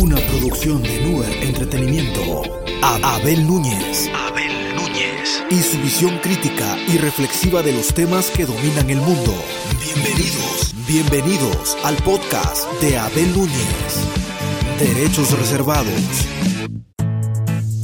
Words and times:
Una 0.00 0.14
producción 0.28 0.80
de 0.80 1.00
Nuer 1.00 1.32
Entretenimiento. 1.42 2.42
Abel 2.82 3.44
Núñez. 3.48 4.08
Abel 4.14 4.76
Núñez. 4.76 5.42
Y 5.50 5.60
su 5.60 5.76
visión 5.78 6.18
crítica 6.18 6.78
y 6.86 6.98
reflexiva 6.98 7.62
de 7.62 7.72
los 7.72 7.92
temas 7.92 8.30
que 8.30 8.46
dominan 8.46 8.88
el 8.90 8.98
mundo. 8.98 9.34
Bienvenidos, 9.82 10.72
bienvenidos 10.86 11.76
al 11.82 11.96
podcast 11.96 12.70
de 12.80 12.96
Abel 12.96 13.32
Núñez. 13.34 14.06
Derechos 14.78 15.36
reservados. 15.36 16.28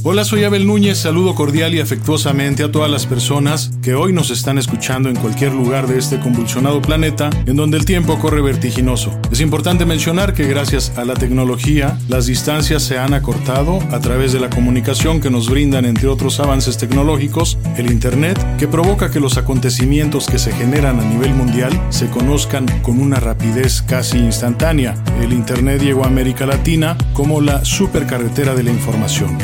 Hola, 0.07 0.23
soy 0.23 0.43
Abel 0.43 0.67
Núñez, 0.67 0.99
saludo 0.99 1.33
cordial 1.33 1.73
y 1.73 1.79
afectuosamente 1.79 2.61
a 2.61 2.71
todas 2.71 2.91
las 2.91 3.07
personas 3.07 3.71
que 3.81 3.95
hoy 3.95 4.13
nos 4.13 4.29
están 4.29 4.59
escuchando 4.59 5.09
en 5.09 5.15
cualquier 5.15 5.51
lugar 5.51 5.87
de 5.87 5.97
este 5.97 6.19
convulsionado 6.19 6.79
planeta 6.79 7.31
en 7.47 7.55
donde 7.55 7.77
el 7.77 7.85
tiempo 7.85 8.19
corre 8.19 8.43
vertiginoso. 8.43 9.19
Es 9.31 9.41
importante 9.41 9.83
mencionar 9.83 10.35
que 10.35 10.45
gracias 10.47 10.95
a 10.95 11.05
la 11.05 11.15
tecnología 11.15 11.97
las 12.07 12.27
distancias 12.27 12.83
se 12.83 12.99
han 12.99 13.15
acortado 13.15 13.79
a 13.91 13.99
través 13.99 14.31
de 14.31 14.39
la 14.39 14.51
comunicación 14.51 15.21
que 15.21 15.31
nos 15.31 15.49
brindan 15.49 15.85
entre 15.85 16.07
otros 16.07 16.39
avances 16.39 16.77
tecnológicos, 16.77 17.57
el 17.75 17.89
Internet, 17.89 18.37
que 18.59 18.67
provoca 18.67 19.09
que 19.09 19.19
los 19.19 19.39
acontecimientos 19.39 20.27
que 20.27 20.37
se 20.37 20.51
generan 20.51 20.99
a 20.99 21.03
nivel 21.03 21.33
mundial 21.33 21.73
se 21.89 22.11
conozcan 22.11 22.67
con 22.83 22.99
una 22.99 23.19
rapidez 23.19 23.81
casi 23.81 24.19
instantánea. 24.19 25.03
El 25.19 25.33
Internet 25.33 25.81
llegó 25.81 26.03
a 26.03 26.09
América 26.09 26.45
Latina 26.45 26.95
como 27.13 27.41
la 27.41 27.65
supercarretera 27.65 28.53
de 28.53 28.61
la 28.61 28.69
información. 28.69 29.35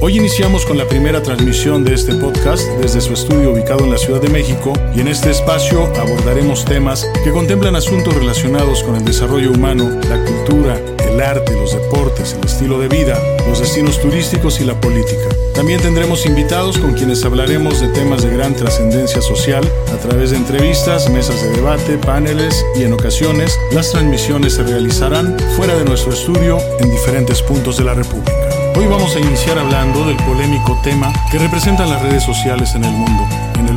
Hoy 0.00 0.18
iniciamos 0.18 0.66
con 0.66 0.78
la 0.78 0.86
primera 0.86 1.22
transmisión 1.22 1.82
de 1.82 1.94
este 1.94 2.14
podcast 2.14 2.62
desde 2.80 3.00
su 3.00 3.14
estudio 3.14 3.52
ubicado 3.52 3.84
en 3.84 3.90
la 3.90 3.98
Ciudad 3.98 4.20
de 4.20 4.28
México 4.28 4.72
y 4.94 5.00
en 5.00 5.08
este 5.08 5.30
espacio 5.30 5.84
abordaremos 5.96 6.64
temas 6.64 7.08
que 7.24 7.32
contemplan 7.32 7.76
asuntos 7.76 8.14
relacionados 8.14 8.82
con 8.82 8.94
el 8.96 9.04
desarrollo 9.04 9.50
humano, 9.50 9.88
la 10.08 10.22
cultura, 10.22 10.78
el 11.08 11.20
arte, 11.20 11.54
los 11.54 11.72
deportes, 11.72 12.34
el 12.34 12.44
estilo 12.44 12.78
de 12.78 12.88
vida, 12.88 13.18
los 13.48 13.60
destinos 13.60 14.00
turísticos 14.00 14.60
y 14.60 14.64
la 14.64 14.80
política. 14.80 15.28
También 15.54 15.80
tendremos 15.80 16.26
invitados 16.26 16.78
con 16.78 16.92
quienes 16.92 17.24
hablaremos 17.24 17.80
de 17.80 17.88
temas 17.88 18.22
de 18.22 18.30
gran 18.30 18.54
trascendencia 18.54 19.22
social 19.22 19.64
a 19.92 19.96
través 19.96 20.30
de 20.30 20.36
entrevistas, 20.36 21.10
mesas 21.10 21.42
de 21.42 21.48
debate, 21.50 21.96
paneles 21.98 22.64
y 22.76 22.84
en 22.84 22.92
ocasiones 22.92 23.58
las 23.72 23.90
transmisiones 23.90 24.52
se 24.54 24.62
realizarán 24.62 25.36
fuera 25.56 25.74
de 25.74 25.84
nuestro 25.84 26.12
estudio 26.12 26.58
en 26.80 26.90
diferentes 26.90 27.40
puntos 27.40 27.78
de 27.78 27.84
la 27.84 27.94
República. 27.94 28.45
Hoy 28.76 28.86
vamos 28.86 29.16
a 29.16 29.20
iniciar 29.20 29.58
hablando 29.58 30.04
del 30.04 30.16
polémico 30.18 30.78
tema 30.82 31.10
que 31.30 31.38
representan 31.38 31.88
las 31.88 32.02
redes 32.02 32.22
sociales 32.22 32.74
en 32.74 32.84
el 32.84 32.92
mundo. 32.92 33.26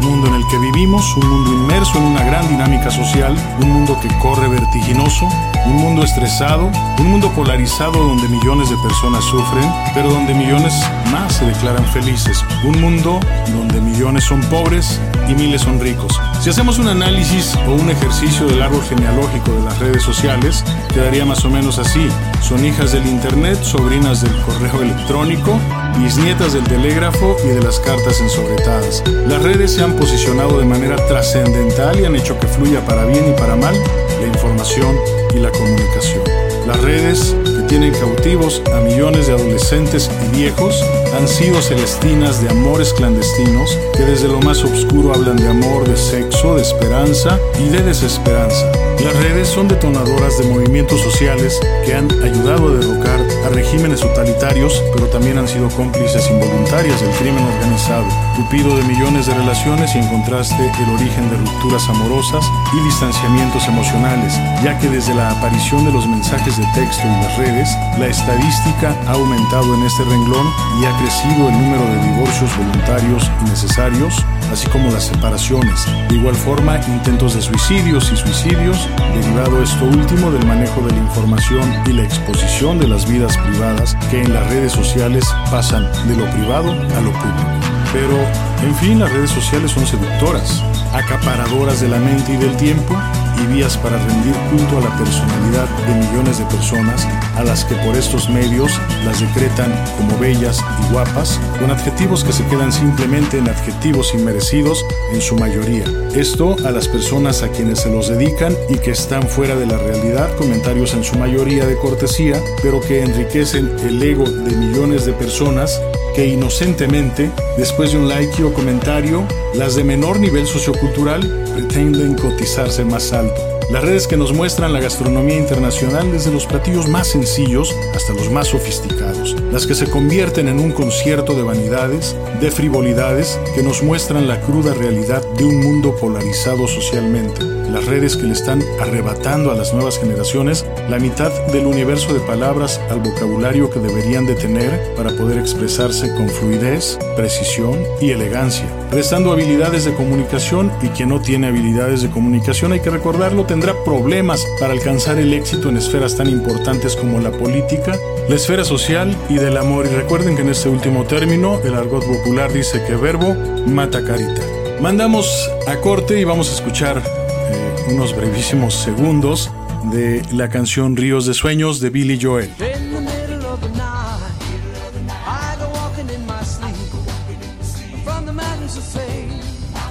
El 0.10 0.16
mundo 0.16 0.30
en 0.30 0.42
el 0.42 0.48
que 0.48 0.58
vivimos, 0.58 1.16
un 1.18 1.30
mundo 1.30 1.54
inmerso 1.54 2.00
en 2.00 2.06
una 2.06 2.24
gran 2.24 2.48
dinámica 2.48 2.90
social, 2.90 3.36
un 3.62 3.70
mundo 3.70 3.96
que 4.02 4.08
corre 4.18 4.48
vertiginoso, 4.48 5.28
un 5.68 5.76
mundo 5.76 6.04
estresado, 6.04 6.72
un 6.98 7.12
mundo 7.12 7.32
polarizado 7.34 7.92
donde 7.92 8.28
millones 8.28 8.72
de 8.72 8.78
personas 8.78 9.24
sufren, 9.26 9.72
pero 9.94 10.10
donde 10.10 10.34
millones 10.34 10.74
más 11.12 11.36
se 11.36 11.46
declaran 11.46 11.86
felices. 11.86 12.44
Un 12.64 12.82
mundo 12.82 13.20
donde 13.50 13.80
millones 13.82 14.24
son 14.24 14.42
pobres 14.46 15.00
y 15.30 15.36
miles 15.36 15.62
son 15.62 15.80
ricos. 15.80 16.20
Si 16.42 16.50
hacemos 16.50 16.80
un 16.80 16.88
análisis 16.88 17.56
o 17.68 17.74
un 17.74 17.92
ejercicio 17.92 18.48
del 18.48 18.64
árbol 18.64 18.82
genealógico 18.82 19.52
de 19.52 19.62
las 19.62 19.78
redes 19.78 20.02
sociales, 20.02 20.66
quedaría 20.92 21.24
más 21.24 21.46
o 21.46 21.52
menos 21.52 21.78
así. 21.78 22.08
Son 22.42 22.66
hijas 22.66 22.94
del 22.94 23.06
Internet, 23.06 23.62
sobrinas 23.62 24.24
del 24.24 24.36
correo 24.42 24.82
electrónico, 24.82 25.60
bisnietas 26.00 26.54
del 26.54 26.64
telégrafo 26.64 27.36
y 27.44 27.50
de 27.50 27.62
las 27.62 27.80
cartas 27.80 28.20
ensobretadas. 28.22 29.04
Las 29.28 29.42
redes 29.44 29.74
se 29.74 29.84
han 29.84 29.96
posicionado 29.96 30.58
de 30.58 30.66
manera 30.66 30.96
trascendental 31.08 32.00
y 32.00 32.06
han 32.06 32.16
hecho 32.16 32.40
que 32.40 32.48
fluya 32.48 32.84
para 32.86 33.06
bien 33.06 33.30
y 33.30 33.40
para 33.40 33.56
mal 33.56 33.76
la 34.20 34.28
información 34.28 34.96
y 35.36 35.40
la 35.40 35.52
comunicación. 35.52 36.39
Las 36.68 36.82
redes, 36.82 37.36
que 37.44 37.64
tienen 37.68 37.94
cautivos 37.94 38.62
a 38.74 38.80
millones 38.82 39.28
de 39.28 39.34
adolescentes 39.34 40.10
y 40.28 40.38
viejos, 40.38 40.84
han 41.18 41.28
sido 41.28 41.62
celestinas 41.62 42.42
de 42.42 42.50
amores 42.50 42.94
clandestinos 42.94 43.78
que 43.96 44.04
desde 44.04 44.28
lo 44.28 44.40
más 44.42 44.64
oscuro 44.64 45.14
hablan 45.14 45.38
de 45.38 45.50
amor, 45.50 45.88
de 45.88 45.98
sexo, 45.98 46.56
de 46.56 46.62
esperanza 46.62 47.40
y 47.60 47.70
de 47.70 47.82
desesperanza. 47.82 48.72
Las 49.04 49.16
redes 49.24 49.48
son 49.48 49.68
detonadoras 49.68 50.38
de 50.38 50.48
movimientos 50.50 51.02
sociales 51.02 51.58
que 51.86 51.96
han 51.96 52.12
ayudado 52.22 52.68
a 52.68 52.74
derrocar 52.74 53.20
a 53.46 53.50
regímenes 53.50 54.02
totalitarios, 54.02 54.84
pero 54.94 55.08
también 55.08 55.38
han 55.38 55.48
sido 55.48 55.70
cómplices 55.70 56.30
involuntarias 56.30 57.00
del 57.02 57.12
crimen 57.12 57.44
organizado, 57.46 58.06
tupido 58.36 58.76
de 58.76 58.84
millones 58.84 59.26
de 59.26 59.34
relaciones 59.36 59.96
y 59.96 60.00
en 60.00 60.08
contraste 60.10 60.70
el 60.84 60.90
origen 60.96 61.30
de 61.30 61.38
rupturas 61.38 61.88
amorosas 61.90 62.46
y 62.74 62.86
distanciamientos 62.86 63.68
emocionales, 63.68 64.34
ya 64.64 64.78
que 64.78 64.90
desde 64.90 65.16
la 65.16 65.32
aparición 65.32 65.86
de 65.86 65.94
los 65.94 66.06
mensajes 66.06 66.49
de 66.58 66.66
texto 66.74 67.04
en 67.04 67.22
las 67.22 67.38
redes, 67.38 67.70
la 68.00 68.08
estadística 68.08 68.96
ha 69.08 69.12
aumentado 69.12 69.76
en 69.76 69.84
este 69.84 70.04
renglón 70.04 70.48
y 70.82 70.86
ha 70.86 70.98
crecido 70.98 71.50
el 71.50 71.54
número 71.54 71.86
de 71.86 72.12
divorcios 72.12 72.58
voluntarios 72.58 73.32
y 73.42 73.50
necesarios, 73.50 74.26
así 74.52 74.68
como 74.68 74.90
las 74.90 75.06
separaciones. 75.06 75.86
De 76.08 76.16
igual 76.16 76.36
forma, 76.36 76.78
intentos 76.88 77.36
de 77.36 77.42
suicidios 77.42 78.12
y 78.12 78.18
suicidios, 78.18 78.88
derivado 79.14 79.62
esto 79.62 79.86
último 79.86 80.32
del 80.32 80.46
manejo 80.46 80.82
de 80.82 80.92
la 80.92 80.98
información 80.98 81.72
y 81.86 81.94
la 81.94 82.04
exposición 82.04 82.80
de 82.80 82.88
las 82.88 83.08
vidas 83.08 83.38
privadas 83.38 83.96
que 84.10 84.22
en 84.22 84.34
las 84.34 84.48
redes 84.50 84.72
sociales 84.72 85.26
pasan 85.52 85.88
de 86.08 86.16
lo 86.16 86.30
privado 86.32 86.72
a 86.72 87.02
lo 87.02 87.12
público. 87.12 87.70
Pero, 87.94 88.18
en 88.64 88.76
fin, 88.76 89.00
las 89.00 89.12
redes 89.12 89.32
sociales 89.32 89.72
son 89.72 89.86
seductoras, 89.86 90.64
acaparadoras 90.94 91.82
de 91.82 91.90
la 91.90 92.00
mente 92.00 92.34
y 92.34 92.38
del 92.38 92.56
tiempo 92.58 92.96
y 93.44 93.54
vías 93.54 93.78
para 93.78 93.98
rendir 93.98 94.34
culto 94.50 94.78
a 94.78 94.82
la 94.82 94.98
personalidad 94.98 95.68
de 95.88 95.94
millones 95.96 96.40
de 96.40 96.46
personas 96.46 97.08
a 97.36 97.44
las 97.44 97.66
que 97.66 97.76
por 97.76 97.96
estos 97.96 98.30
medios 98.30 98.72
las 99.06 99.20
decretan 99.20 99.74
como 99.98 100.18
bellas 100.18 100.60
y 100.84 100.94
guapas, 100.94 101.40
con 101.60 101.72
adjetivos 101.72 102.24
que 102.24 102.34
se 102.34 102.46
quedan 102.48 102.72
simplemente 102.72 103.38
en 103.38 103.50
adjetivos 103.50 104.14
inmerecidos 104.14 104.86
en 105.14 105.22
su 105.22 105.36
mayoría. 105.36 105.86
Esto 106.16 106.56
a 106.66 106.72
las 106.72 106.88
personas 106.88 107.44
a 107.44 107.50
quienes 107.50 107.80
se 107.80 107.90
los 107.90 108.10
dedican 108.10 108.56
y 108.70 108.78
que 108.78 108.92
están 108.92 109.24
fuera 109.24 109.56
de 109.56 109.66
la 109.66 109.78
realidad, 109.78 110.36
comentarios 110.36 110.94
en 110.94 111.04
su 111.04 111.18
mayoría 111.18 111.66
de 111.66 111.78
cortesía, 111.78 112.42
pero 112.62 112.82
que 112.82 113.04
enriquecen 113.04 113.70
el 113.80 114.02
ego 114.02 114.30
de 114.30 114.56
millones 114.56 115.06
de 115.06 115.14
personas 115.14 115.80
que 116.16 116.26
inocentemente, 116.28 117.32
después 117.58 117.92
de 117.92 118.00
un 118.00 118.10
like 118.10 118.44
o 118.44 118.54
comentario, 118.54 119.26
las 119.54 119.76
de 119.76 119.84
menor 119.84 120.20
nivel 120.20 120.48
sociocultural 120.48 121.49
pretenden 121.50 122.16
cotizarse 122.16 122.86
más 122.86 123.14
alto. 123.14 123.60
Las 123.70 123.84
redes 123.84 124.08
que 124.08 124.18
nos 124.18 124.34
muestran 124.34 124.74
la 124.74 124.80
gastronomía 124.80 125.38
internacional 125.38 126.12
desde 126.12 126.32
los 126.32 126.48
platillos 126.48 126.90
más 126.90 127.10
sencillos 127.10 127.76
hasta 127.94 128.14
los 128.14 128.32
más 128.32 128.48
sofisticados. 128.48 129.36
Las 129.52 129.68
que 129.68 129.76
se 129.76 129.88
convierten 129.88 130.48
en 130.48 130.60
un 130.60 130.72
concierto 130.72 131.36
de 131.36 131.44
vanidades, 131.44 132.16
de 132.42 132.50
frivolidades, 132.50 133.40
que 133.54 133.62
nos 133.62 133.84
muestran 133.84 134.28
la 134.28 134.42
cruda 134.42 134.74
realidad 134.74 135.24
de 135.38 135.46
un 135.46 135.58
mundo 135.58 135.96
polarizado 135.96 136.68
socialmente. 136.68 137.46
Las 137.70 137.86
redes 137.86 138.18
que 138.18 138.24
le 138.24 138.34
están 138.34 138.64
arrebatando 138.82 139.52
a 139.52 139.56
las 139.56 139.72
nuevas 139.72 140.00
generaciones 140.00 140.66
la 140.90 140.98
mitad 140.98 141.32
del 141.52 141.68
universo 141.68 142.12
de 142.12 142.22
palabras 142.22 142.82
al 142.90 143.02
vocabulario 143.02 143.70
que 143.70 143.80
deberían 143.80 144.26
de 144.26 144.34
tener 144.34 144.96
para 144.96 145.12
poder 145.12 145.38
expresarse 145.38 146.12
con 146.16 146.28
fluidez, 146.30 146.98
precisión 147.16 147.78
y 148.02 148.10
elegancia, 148.10 148.66
restando 148.92 149.32
habilidades 149.32 149.86
de 149.86 149.94
comunicación 149.94 150.72
y 150.82 150.88
quien 150.90 151.10
no 151.10 151.22
tiene 151.22 151.48
habilidades 151.48 152.02
de 152.02 152.10
comunicación, 152.10 152.72
hay 152.72 152.80
que 152.80 152.90
recordarlo, 152.90 153.46
tendrá 153.46 153.74
problemas 153.84 154.46
para 154.60 154.74
alcanzar 154.74 155.18
el 155.18 155.34
éxito 155.34 155.70
en 155.70 155.78
esferas 155.78 156.16
tan 156.16 156.28
importantes 156.28 156.96
como 156.96 157.20
la 157.20 157.32
política, 157.32 157.98
la 158.28 158.36
esfera 158.36 158.64
social 158.64 159.16
y 159.30 159.36
del 159.36 159.58
amor. 159.58 159.86
Y 159.86 159.96
recuerden 159.96 160.36
que 160.36 160.42
en 160.42 160.50
este 160.50 160.70
último 160.70 161.04
término 161.06 161.60
el 161.64 161.76
argot 161.76 162.06
popular 162.06 162.52
dice 162.52 162.84
que 162.86 162.96
verbo 162.96 163.36
mata 163.68 164.04
carita. 164.04 164.42
Mandamos 164.82 165.50
a 165.68 165.76
corte 165.78 166.20
y 166.20 166.24
vamos 166.24 166.50
a 166.50 166.56
escuchar 166.56 166.98
eh, 166.98 167.92
unos 167.92 168.16
brevísimos 168.16 168.74
segundos 168.74 169.52
de 169.92 170.22
la 170.32 170.50
canción 170.50 170.96
Ríos 170.96 171.26
de 171.26 171.34
Sueños 171.34 171.80
de 171.80 171.90
Billy 171.90 172.20
Joel. 172.22 172.50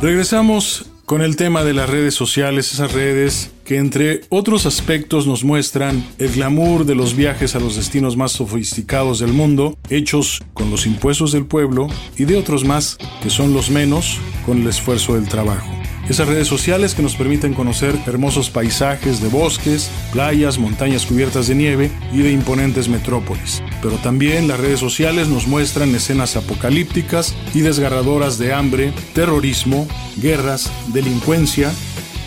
Regresamos 0.00 0.86
con 1.06 1.22
el 1.22 1.34
tema 1.34 1.64
de 1.64 1.74
las 1.74 1.90
redes 1.90 2.14
sociales, 2.14 2.72
esas 2.72 2.92
redes 2.92 3.50
que 3.64 3.78
entre 3.78 4.20
otros 4.28 4.64
aspectos 4.64 5.26
nos 5.26 5.42
muestran 5.42 6.06
el 6.18 6.30
glamour 6.30 6.84
de 6.84 6.94
los 6.94 7.16
viajes 7.16 7.56
a 7.56 7.60
los 7.60 7.74
destinos 7.74 8.16
más 8.16 8.32
sofisticados 8.32 9.18
del 9.18 9.32
mundo, 9.32 9.76
hechos 9.90 10.40
con 10.54 10.70
los 10.70 10.86
impuestos 10.86 11.32
del 11.32 11.46
pueblo, 11.46 11.88
y 12.16 12.26
de 12.26 12.36
otros 12.36 12.64
más 12.64 12.96
que 13.22 13.30
son 13.30 13.52
los 13.52 13.70
menos 13.70 14.18
con 14.46 14.60
el 14.62 14.68
esfuerzo 14.68 15.14
del 15.14 15.28
trabajo. 15.28 15.77
Esas 16.08 16.26
redes 16.26 16.48
sociales 16.48 16.94
que 16.94 17.02
nos 17.02 17.16
permiten 17.16 17.52
conocer 17.52 17.94
hermosos 18.06 18.48
paisajes 18.48 19.20
de 19.20 19.28
bosques, 19.28 19.90
playas, 20.10 20.58
montañas 20.58 21.04
cubiertas 21.04 21.48
de 21.48 21.54
nieve 21.54 21.90
y 22.12 22.22
de 22.22 22.32
imponentes 22.32 22.88
metrópolis. 22.88 23.62
Pero 23.82 23.96
también 23.96 24.48
las 24.48 24.58
redes 24.58 24.80
sociales 24.80 25.28
nos 25.28 25.46
muestran 25.46 25.94
escenas 25.94 26.36
apocalípticas 26.36 27.36
y 27.54 27.60
desgarradoras 27.60 28.38
de 28.38 28.54
hambre, 28.54 28.92
terrorismo, 29.14 29.86
guerras, 30.16 30.72
delincuencia 30.94 31.70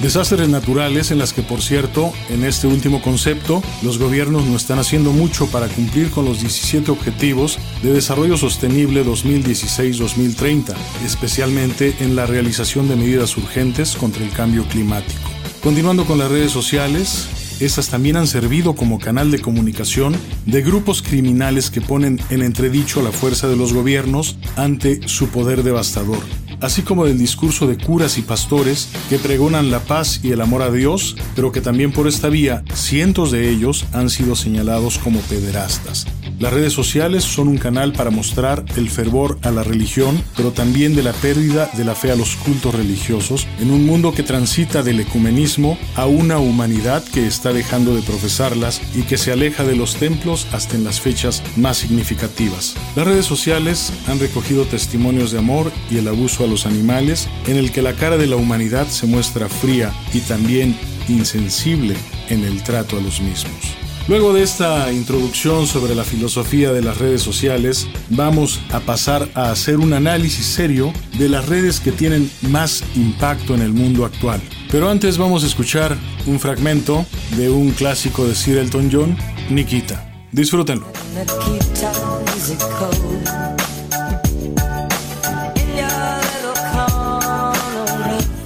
Desastres 0.02 0.50
naturales 0.50 1.12
en 1.12 1.20
las 1.20 1.32
que, 1.32 1.44
por 1.44 1.62
cierto, 1.62 2.12
en 2.30 2.44
este 2.44 2.66
último 2.66 3.04
concepto, 3.04 3.62
los 3.84 4.00
gobiernos 4.00 4.48
no 4.48 4.56
están 4.56 4.80
haciendo 4.80 5.12
mucho 5.12 5.46
para 5.46 5.68
cumplir 5.68 6.10
con 6.10 6.26
los 6.26 6.42
17 6.42 6.90
Objetivos 6.90 7.60
de 7.84 7.94
Desarrollo 7.94 8.36
Sostenible 8.36 9.06
2016-2030, 9.06 10.74
especialmente 11.06 11.96
en 12.00 12.16
la 12.16 12.26
realización 12.26 12.90
de 12.90 12.96
medidas 12.96 13.38
urgentes 13.38 13.96
contra 13.96 14.24
el 14.24 14.32
cambio 14.32 14.64
climático. 14.64 15.22
Continuando 15.62 16.06
con 16.06 16.18
las 16.18 16.32
redes 16.32 16.52
sociales, 16.52 17.28
estas 17.60 17.90
también 17.90 18.18
han 18.18 18.26
servido 18.26 18.74
como 18.74 18.98
canal 18.98 19.30
de 19.30 19.40
comunicación 19.40 20.16
de 20.48 20.64
grupos 20.64 21.04
criminales 21.04 21.70
que 21.70 21.80
ponen 21.80 22.20
en 22.32 22.42
entredicho 22.42 23.04
la 23.04 23.12
fuerza 23.12 23.48
de 23.48 23.56
los 23.56 23.72
gobiernos 23.72 24.36
ante 24.56 25.08
su 25.08 25.28
poder 25.28 25.62
devastador 25.62 26.24
así 26.62 26.82
como 26.84 27.06
del 27.06 27.18
discurso 27.18 27.68
de 27.68 27.78
curas 27.78 28.18
y 28.18 28.22
pastores 28.22 28.90
que 29.10 29.20
pregonan 29.20 29.72
la 29.72 29.80
paz 29.80 30.20
y 30.24 30.32
el 30.32 30.42
amor 30.42 30.62
a 30.62 30.72
Dios, 30.72 31.16
pero 31.36 31.52
que 31.52 31.62
también 31.62 31.92
por 31.92 32.08
esta 32.08 32.30
vía 32.30 32.64
cientos 32.74 33.32
de 33.32 33.50
ellos 33.50 33.86
han 33.94 34.10
sido 34.10 34.36
señalados 34.36 34.98
como 34.98 35.20
pederastas. 35.22 36.08
Las 36.42 36.54
redes 36.54 36.74
sociales 36.74 37.24
son 37.24 37.48
un 37.48 37.60
canal 37.60 37.94
para 37.94 38.10
mostrar 38.10 38.66
el 38.76 38.90
fervor 38.90 39.38
a 39.44 39.52
la 39.52 39.62
religión, 39.62 40.24
pero 40.36 40.52
también 40.52 40.96
de 40.96 41.04
la 41.04 41.14
pérdida 41.14 41.70
de 41.74 41.86
la 41.86 41.94
fe 41.94 42.10
a 42.10 42.16
los 42.16 42.36
cultos 42.36 42.74
religiosos, 42.74 43.46
en 43.60 43.70
un 43.70 43.86
mundo 43.86 44.12
que 44.12 44.24
transita 44.24 44.82
del 44.82 45.02
ecumenismo 45.02 45.78
a 45.96 46.08
una 46.08 46.40
humanidad 46.40 47.04
que 47.04 47.28
está 47.28 47.54
dejando 47.54 47.94
de 47.94 48.02
profesarlas 48.02 48.82
y 48.96 49.04
que 49.04 49.20
se 49.20 49.32
aleja 49.32 49.64
de 49.64 49.76
los 49.76 49.98
templos 49.98 50.48
hasta 50.52 50.76
en 50.76 50.84
las 50.84 51.00
fechas 51.00 51.44
más 51.58 51.78
significativas. 51.78 52.76
Las 52.96 53.06
redes 53.06 53.28
sociales 53.28 53.94
han 54.08 54.20
recogido 54.20 54.66
testimonios 54.66 55.32
de 55.32 55.38
amor 55.38 55.72
y 55.92 55.98
el 55.98 56.08
abuso 56.08 56.44
a 56.44 56.48
los 56.52 56.68
animales, 56.68 57.28
en 57.48 57.58
el 57.58 57.72
que 57.72 57.82
la 57.82 57.94
cara 57.94 58.18
de 58.18 58.28
la 58.28 58.36
humanidad 58.36 58.88
se 58.88 59.08
muestra 59.08 59.50
fría 59.50 59.92
y 60.14 60.20
también 60.20 60.78
insensible 61.08 61.96
en 62.30 62.44
el 62.44 62.62
trato 62.62 62.98
a 62.98 63.02
los 63.02 63.22
mismos. 63.22 63.82
Luego 64.08 64.34
de 64.34 64.44
esta 64.44 64.92
introducción 64.92 65.68
sobre 65.68 65.96
la 65.96 66.04
filosofía 66.04 66.74
de 66.74 66.82
las 66.82 66.98
redes 66.98 67.22
sociales, 67.22 67.88
vamos 68.10 68.60
a 68.72 68.80
pasar 68.80 69.30
a 69.36 69.52
hacer 69.52 69.78
un 69.78 69.94
análisis 69.94 70.46
serio 70.46 70.92
de 71.18 71.30
las 71.30 71.48
redes 71.48 71.80
que 71.80 71.92
tienen 71.92 72.30
más 72.50 72.84
impacto 72.96 73.54
en 73.54 73.62
el 73.62 73.74
mundo 73.74 74.04
actual. 74.04 74.42
Pero 74.72 74.90
antes 74.90 75.18
vamos 75.18 75.44
a 75.44 75.48
escuchar 75.48 75.96
un 76.26 76.40
fragmento 76.40 77.06
de 77.38 77.50
un 77.50 77.72
clásico 77.72 78.28
de 78.28 78.36
Sir 78.36 78.58
Elton 78.58 78.90
John, 78.92 79.16
Nikita. 79.50 80.12
Disfrútenlo. 80.32 80.88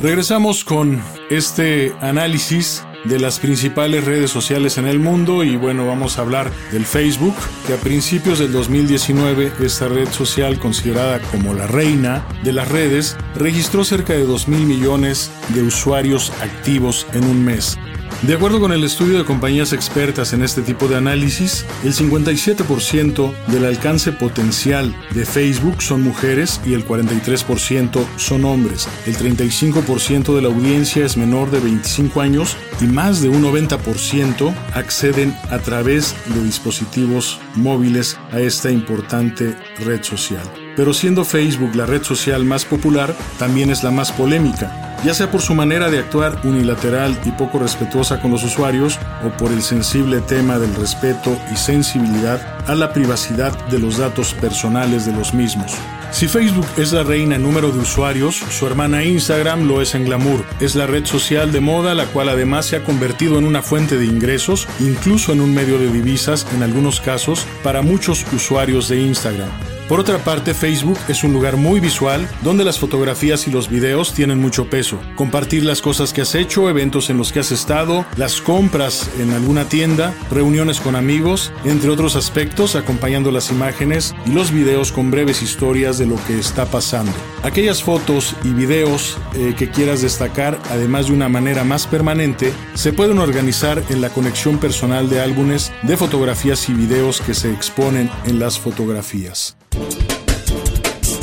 Regresamos 0.02 0.64
con 0.64 1.02
este 1.30 1.94
análisis 2.02 2.84
de 3.06 3.20
las 3.20 3.40
principales 3.40 4.04
redes 4.04 4.32
sociales 4.32 4.78
en 4.78 4.88
el 4.88 5.00
mundo 5.00 5.44
y 5.44 5.56
bueno, 5.56 5.86
vamos 5.88 6.18
a 6.18 6.22
hablar 6.22 6.52
del 6.72 6.86
Facebook, 6.86 7.36
que 7.66 7.74
a 7.74 7.78
principios 7.78 8.40
del 8.40 8.52
2019 8.52 9.54
esta 9.60 9.88
red 9.88 10.10
social 10.10 10.60
considerada 10.60 11.20
como 11.32 11.54
la 11.54 11.68
reina 11.68 12.26
de 12.44 12.54
las 12.54 12.68
redes 12.70 13.16
registró 13.36 13.84
cerca 13.84 14.14
de 14.14 14.26
2 14.26 14.48
mil 14.48 14.66
millones 14.66 15.32
de 15.50 15.62
usuarios 15.62 16.32
activos 16.42 17.08
en 17.14 17.24
un 17.24 17.46
mes. 17.46 17.78
De 18.26 18.34
acuerdo 18.34 18.60
con 18.60 18.72
el 18.72 18.84
estudio 18.84 19.20
de 19.20 19.24
compañías 19.24 19.72
expertas 19.72 20.34
en 20.34 20.42
este 20.42 20.64
tipo 20.64 20.88
de 20.88 20.96
análisis, 20.96 21.64
el 21.84 21.94
57% 21.94 23.32
del 23.46 23.66
alcance 23.66 24.12
potencial 24.12 24.96
de 25.14 25.26
Facebook 25.28 25.84
son 25.84 26.02
mujeres 26.02 26.60
y 26.66 26.74
el 26.74 26.88
43% 26.88 28.04
son 28.18 28.46
hombres. 28.46 28.88
El 29.06 29.16
35% 29.16 30.36
de 30.36 30.42
la 30.42 30.48
audiencia 30.48 31.06
es 31.06 31.18
menor 31.18 31.52
de 31.52 31.60
25 31.60 32.20
años 32.20 32.58
y 32.82 32.86
más 32.86 33.22
de 33.22 33.30
un 33.30 33.44
90% 33.44 34.52
acceden 34.74 35.38
a 35.52 35.60
través 35.60 36.16
de 36.34 36.44
dispositivos 36.44 37.40
móviles 37.54 38.18
a 38.32 38.40
esta 38.40 38.72
importante 38.72 39.56
red 39.86 40.02
social. 40.02 40.65
Pero 40.76 40.94
siendo 40.94 41.24
Facebook 41.26 41.76
la 41.76 41.86
red 41.86 42.04
social 42.04 42.44
más 42.46 42.66
popular, 42.66 43.16
también 43.38 43.70
es 43.70 43.84
la 43.84 43.92
más 43.92 44.12
polémica 44.12 44.86
ya 45.06 45.14
sea 45.14 45.30
por 45.30 45.42
su 45.42 45.54
manera 45.54 45.92
de 45.92 46.00
actuar 46.00 46.42
unilateral 46.44 47.16
y 47.26 47.32
poco 47.32 47.60
respetuosa 47.60 48.20
con 48.20 48.32
los 48.32 48.44
usuarios 48.44 49.00
o 49.24 49.30
por 49.38 49.52
el 49.52 49.62
sensible 49.62 50.20
tema 50.22 50.58
del 50.58 50.74
respeto 50.74 51.38
y 51.54 51.58
sensibilidad 51.58 52.42
a 52.68 52.74
la 52.74 52.92
privacidad 52.92 53.56
de 53.68 53.78
los 53.78 53.98
datos 53.98 54.34
personales 54.34 55.06
de 55.06 55.14
los 55.14 55.34
mismos. 55.34 55.74
Si 56.10 56.28
Facebook 56.28 56.66
es 56.78 56.92
la 56.92 57.04
reina 57.04 57.36
en 57.36 57.44
número 57.44 57.72
de 57.72 57.80
usuarios, 57.80 58.36
su 58.36 58.66
hermana 58.66 59.04
Instagram 59.04 59.68
lo 59.68 59.82
es 59.82 59.94
en 59.94 60.06
glamour. 60.06 60.44
Es 60.60 60.74
la 60.74 60.88
red 60.88 61.06
social 61.06 61.52
de 61.52 61.60
moda 61.60 61.94
la 61.94 62.06
cual 62.06 62.30
además 62.30 62.66
se 62.66 62.78
ha 62.78 62.84
convertido 62.84 63.38
en 63.38 63.46
una 63.46 63.62
fuente 63.62 63.98
de 63.98 64.06
ingresos, 64.06 64.68
incluso 64.80 65.34
en 65.34 65.42
un 65.42 65.54
medio 65.54 65.78
de 65.78 65.92
divisas 65.92 66.48
en 66.56 66.64
algunos 66.64 67.00
casos, 67.00 67.46
para 67.64 67.84
muchos 67.84 68.26
usuarios 68.34 68.88
de 68.88 69.02
Instagram. 69.02 69.50
Por 69.88 70.00
otra 70.00 70.18
parte, 70.18 70.56
Facebook 70.56 70.98
es 71.08 71.24
un 71.24 71.32
lugar 71.32 71.58
muy 71.58 71.80
visual 71.80 72.28
donde 72.42 72.64
las 72.64 72.80
fotografías 72.80 73.48
y 73.48 73.52
los 73.52 73.70
videos 73.70 74.14
tienen 74.14 74.40
mucho 74.40 74.68
peso. 74.68 75.00
Compartir 75.16 75.64
las 75.64 75.84
cosas 75.84 76.12
que 76.12 76.22
has 76.22 76.34
hecho, 76.34 76.72
eventos 76.72 77.12
en 77.12 77.18
los 77.18 77.32
que 77.32 77.40
has 77.40 77.52
estado, 77.52 78.04
las 78.18 78.42
compras 78.42 79.12
en 79.20 79.32
alguna 79.32 79.70
tienda, 79.70 80.16
reuniones 80.32 80.80
con 80.80 80.96
amigos, 80.96 81.52
entre 81.66 81.92
otros 81.92 82.16
aspectos, 82.16 82.76
acompañando 82.76 83.30
las 83.30 83.52
imágenes 83.52 84.16
y 84.26 84.32
los 84.32 84.52
videos 84.52 84.92
con 84.92 85.12
breves 85.12 85.44
historias 85.44 86.00
de 86.00 86.08
lo 86.08 86.16
que 86.26 86.40
está 86.40 86.66
pasando. 86.66 87.12
Aquellas 87.44 87.84
fotos 87.84 88.36
y 88.44 88.54
videos 88.54 89.20
eh, 89.36 89.54
que 89.56 89.70
quieras 89.70 90.02
destacar, 90.02 90.60
además 90.72 91.08
de 91.08 91.14
una 91.14 91.30
manera 91.30 91.64
más 91.64 91.86
permanente, 91.86 92.52
se 92.74 92.92
pueden 92.92 93.20
organizar 93.20 93.84
en 93.90 94.02
la 94.02 94.10
conexión 94.10 94.58
personal 94.58 95.12
de 95.12 95.22
álbumes 95.22 95.72
de 95.84 95.96
fotografías 95.96 96.70
y 96.70 96.74
videos 96.74 97.22
que 97.22 97.36
se 97.36 97.52
exponen 97.54 98.10
en 98.26 98.40
las 98.40 98.58
fotografías. 98.58 99.56
Thank 99.76 100.00
you. 100.00 100.05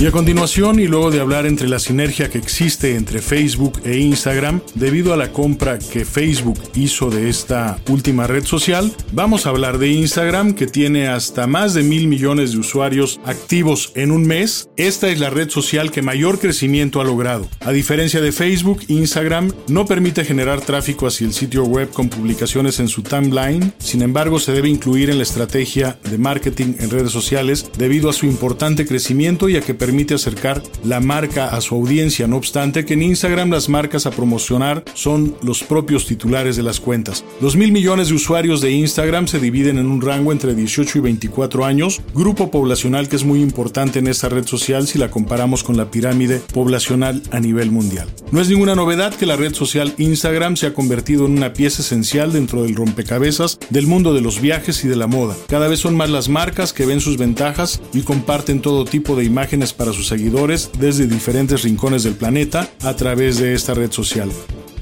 Y 0.02 0.06
a 0.06 0.10
continuación, 0.10 0.80
y 0.80 0.88
luego 0.88 1.12
de 1.12 1.20
hablar 1.20 1.46
entre 1.46 1.68
la 1.68 1.78
sinergia 1.78 2.28
que 2.28 2.36
existe 2.36 2.96
entre 2.96 3.22
Facebook 3.22 3.80
e 3.84 3.98
Instagram, 3.98 4.60
debido 4.74 5.14
a 5.14 5.16
la 5.16 5.30
compra 5.30 5.78
que 5.78 6.04
Facebook 6.04 6.58
hizo 6.74 7.08
de 7.08 7.28
esta 7.28 7.78
última 7.88 8.26
red 8.26 8.44
social, 8.44 8.92
vamos 9.12 9.46
a 9.46 9.50
hablar 9.50 9.78
de 9.78 9.92
Instagram, 9.92 10.54
que 10.54 10.66
tiene 10.66 11.06
hasta 11.06 11.46
más 11.46 11.72
de 11.74 11.84
mil 11.84 12.08
millones 12.08 12.50
de 12.50 12.58
usuarios 12.58 13.20
activos 13.24 13.92
en 13.94 14.10
un 14.10 14.26
mes. 14.26 14.68
Esta 14.76 15.08
es 15.08 15.20
la 15.20 15.30
red 15.30 15.50
social 15.50 15.92
que 15.92 16.02
mayor 16.02 16.40
crecimiento 16.40 17.00
ha 17.00 17.04
logrado. 17.04 17.48
A 17.60 17.70
diferencia 17.70 18.20
de 18.20 18.32
Facebook, 18.32 18.80
Instagram 18.88 19.52
no 19.68 19.86
permite 19.86 20.24
generar 20.24 20.62
tráfico 20.62 21.06
hacia 21.06 21.28
el 21.28 21.32
sitio 21.32 21.62
web 21.62 21.90
con 21.90 22.08
publicaciones 22.08 22.80
en 22.80 22.88
su 22.88 23.04
timeline, 23.04 23.72
sin 23.78 24.02
embargo 24.02 24.40
se 24.40 24.50
debe 24.50 24.68
incluir 24.68 25.10
en 25.10 25.18
la 25.18 25.22
estrategia 25.22 25.96
de 26.10 26.18
marketing 26.18 26.74
en 26.80 26.90
redes 26.90 27.12
sociales 27.12 27.70
debido 27.78 28.10
a 28.10 28.12
su 28.12 28.26
importante 28.26 28.84
crecimiento 28.84 29.48
y 29.48 29.54
a 29.54 29.60
que 29.60 29.74
permite 29.74 29.91
permite 29.92 30.14
acercar 30.14 30.62
la 30.84 31.00
marca 31.00 31.48
a 31.48 31.60
su 31.60 31.74
audiencia, 31.74 32.26
no 32.26 32.38
obstante 32.38 32.86
que 32.86 32.94
en 32.94 33.02
Instagram 33.02 33.50
las 33.50 33.68
marcas 33.68 34.06
a 34.06 34.10
promocionar 34.10 34.82
son 34.94 35.36
los 35.42 35.62
propios 35.62 36.06
titulares 36.06 36.56
de 36.56 36.62
las 36.62 36.80
cuentas. 36.80 37.26
Los 37.42 37.56
mil 37.56 37.72
millones 37.72 38.08
de 38.08 38.14
usuarios 38.14 38.62
de 38.62 38.70
Instagram 38.70 39.28
se 39.28 39.38
dividen 39.38 39.76
en 39.76 39.90
un 39.90 40.00
rango 40.00 40.32
entre 40.32 40.54
18 40.54 40.96
y 40.96 41.00
24 41.02 41.66
años, 41.66 42.00
grupo 42.14 42.50
poblacional 42.50 43.10
que 43.10 43.16
es 43.16 43.24
muy 43.26 43.42
importante 43.42 43.98
en 43.98 44.06
esta 44.06 44.30
red 44.30 44.46
social 44.46 44.86
si 44.86 44.98
la 44.98 45.10
comparamos 45.10 45.62
con 45.62 45.76
la 45.76 45.90
pirámide 45.90 46.40
poblacional 46.54 47.22
a 47.30 47.38
nivel 47.38 47.70
mundial. 47.70 48.08
No 48.30 48.40
es 48.40 48.48
ninguna 48.48 48.74
novedad 48.74 49.14
que 49.14 49.26
la 49.26 49.36
red 49.36 49.52
social 49.52 49.92
Instagram 49.98 50.56
se 50.56 50.68
ha 50.68 50.72
convertido 50.72 51.26
en 51.26 51.32
una 51.32 51.52
pieza 51.52 51.82
esencial 51.82 52.32
dentro 52.32 52.62
del 52.62 52.76
rompecabezas 52.76 53.58
del 53.68 53.86
mundo 53.86 54.14
de 54.14 54.22
los 54.22 54.40
viajes 54.40 54.86
y 54.86 54.88
de 54.88 54.96
la 54.96 55.06
moda. 55.06 55.36
Cada 55.48 55.68
vez 55.68 55.80
son 55.80 55.94
más 55.98 56.08
las 56.08 56.30
marcas 56.30 56.72
que 56.72 56.86
ven 56.86 57.02
sus 57.02 57.18
ventajas 57.18 57.82
y 57.92 58.00
comparten 58.00 58.62
todo 58.62 58.86
tipo 58.86 59.16
de 59.16 59.24
imágenes 59.24 59.74
para 59.81 59.81
sus 59.90 60.06
seguidores 60.06 60.70
desde 60.78 61.06
diferentes 61.06 61.62
rincones 61.62 62.04
del 62.04 62.14
planeta 62.14 62.68
a 62.82 62.94
través 62.94 63.38
de 63.38 63.54
esta 63.54 63.74
red 63.74 63.90
social. 63.90 64.30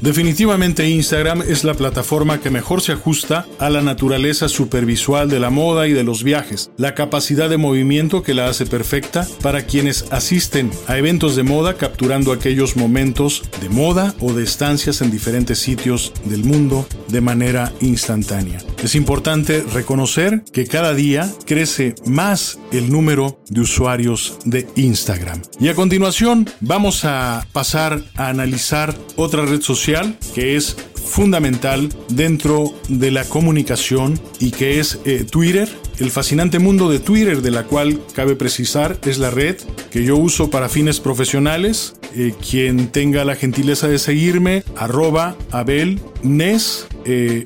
Definitivamente 0.01 0.89
Instagram 0.89 1.43
es 1.43 1.63
la 1.63 1.75
plataforma 1.75 2.41
que 2.41 2.49
mejor 2.49 2.81
se 2.81 2.93
ajusta 2.93 3.47
a 3.59 3.69
la 3.69 3.83
naturaleza 3.83 4.49
supervisual 4.49 5.29
de 5.29 5.41
la 5.41 5.51
moda 5.51 5.89
y 5.89 5.93
de 5.93 6.05
los 6.05 6.25
viajes, 6.25 6.71
la 6.79 6.95
capacidad 6.95 7.51
de 7.51 7.59
movimiento 7.59 8.23
que 8.23 8.33
la 8.33 8.49
hace 8.49 8.65
perfecta 8.65 9.29
para 9.43 9.67
quienes 9.67 10.07
asisten 10.11 10.71
a 10.87 10.97
eventos 10.97 11.37
de 11.37 11.43
moda 11.43 11.75
capturando 11.75 12.33
aquellos 12.33 12.77
momentos 12.77 13.43
de 13.61 13.69
moda 13.69 14.15
o 14.21 14.33
de 14.33 14.43
estancias 14.45 15.03
en 15.03 15.11
diferentes 15.11 15.59
sitios 15.59 16.15
del 16.25 16.45
mundo 16.45 16.87
de 17.09 17.21
manera 17.21 17.71
instantánea. 17.81 18.59
Es 18.83 18.95
importante 18.95 19.63
reconocer 19.75 20.45
que 20.51 20.67
cada 20.67 20.95
día 20.95 21.31
crece 21.45 21.95
más 22.07 22.59
el 22.73 22.91
número 22.91 23.43
de 23.51 23.61
usuarios 23.61 24.39
de 24.47 24.67
Instagram. 24.77 25.43
Y 25.61 25.69
a 25.69 25.75
continuación 25.75 26.49
vamos 26.61 27.05
a 27.05 27.47
pasar 27.53 28.01
a 28.17 28.29
analizar 28.29 28.95
otra 29.17 29.45
red 29.45 29.61
social 29.61 29.90
que 30.35 30.57
es 30.57 30.77
fundamental 30.95 31.89
dentro 32.09 32.73
de 32.89 33.11
la 33.11 33.25
comunicación 33.25 34.21
y 34.39 34.53
que 34.53 34.79
es 34.79 35.01
eh, 35.05 35.25
Twitter. 35.29 35.69
El 35.99 36.11
fascinante 36.11 36.59
mundo 36.59 36.89
de 36.89 37.01
Twitter, 37.01 37.43
de 37.43 37.51
la 37.51 37.65
cual 37.65 38.01
cabe 38.15 38.37
precisar, 38.37 38.99
es 39.05 39.19
la 39.19 39.31
red 39.31 39.57
que 39.91 40.05
yo 40.05 40.17
uso 40.17 40.49
para 40.51 40.69
fines 40.69 41.01
profesionales. 41.01 41.95
Eh, 42.15 42.35
quien 42.49 42.89
tenga 42.89 43.25
la 43.25 43.35
gentileza 43.35 43.89
de 43.89 43.99
seguirme, 43.99 44.63
arroba 44.77 45.37
abelnes4. 45.51 46.87
Eh, 47.05 47.45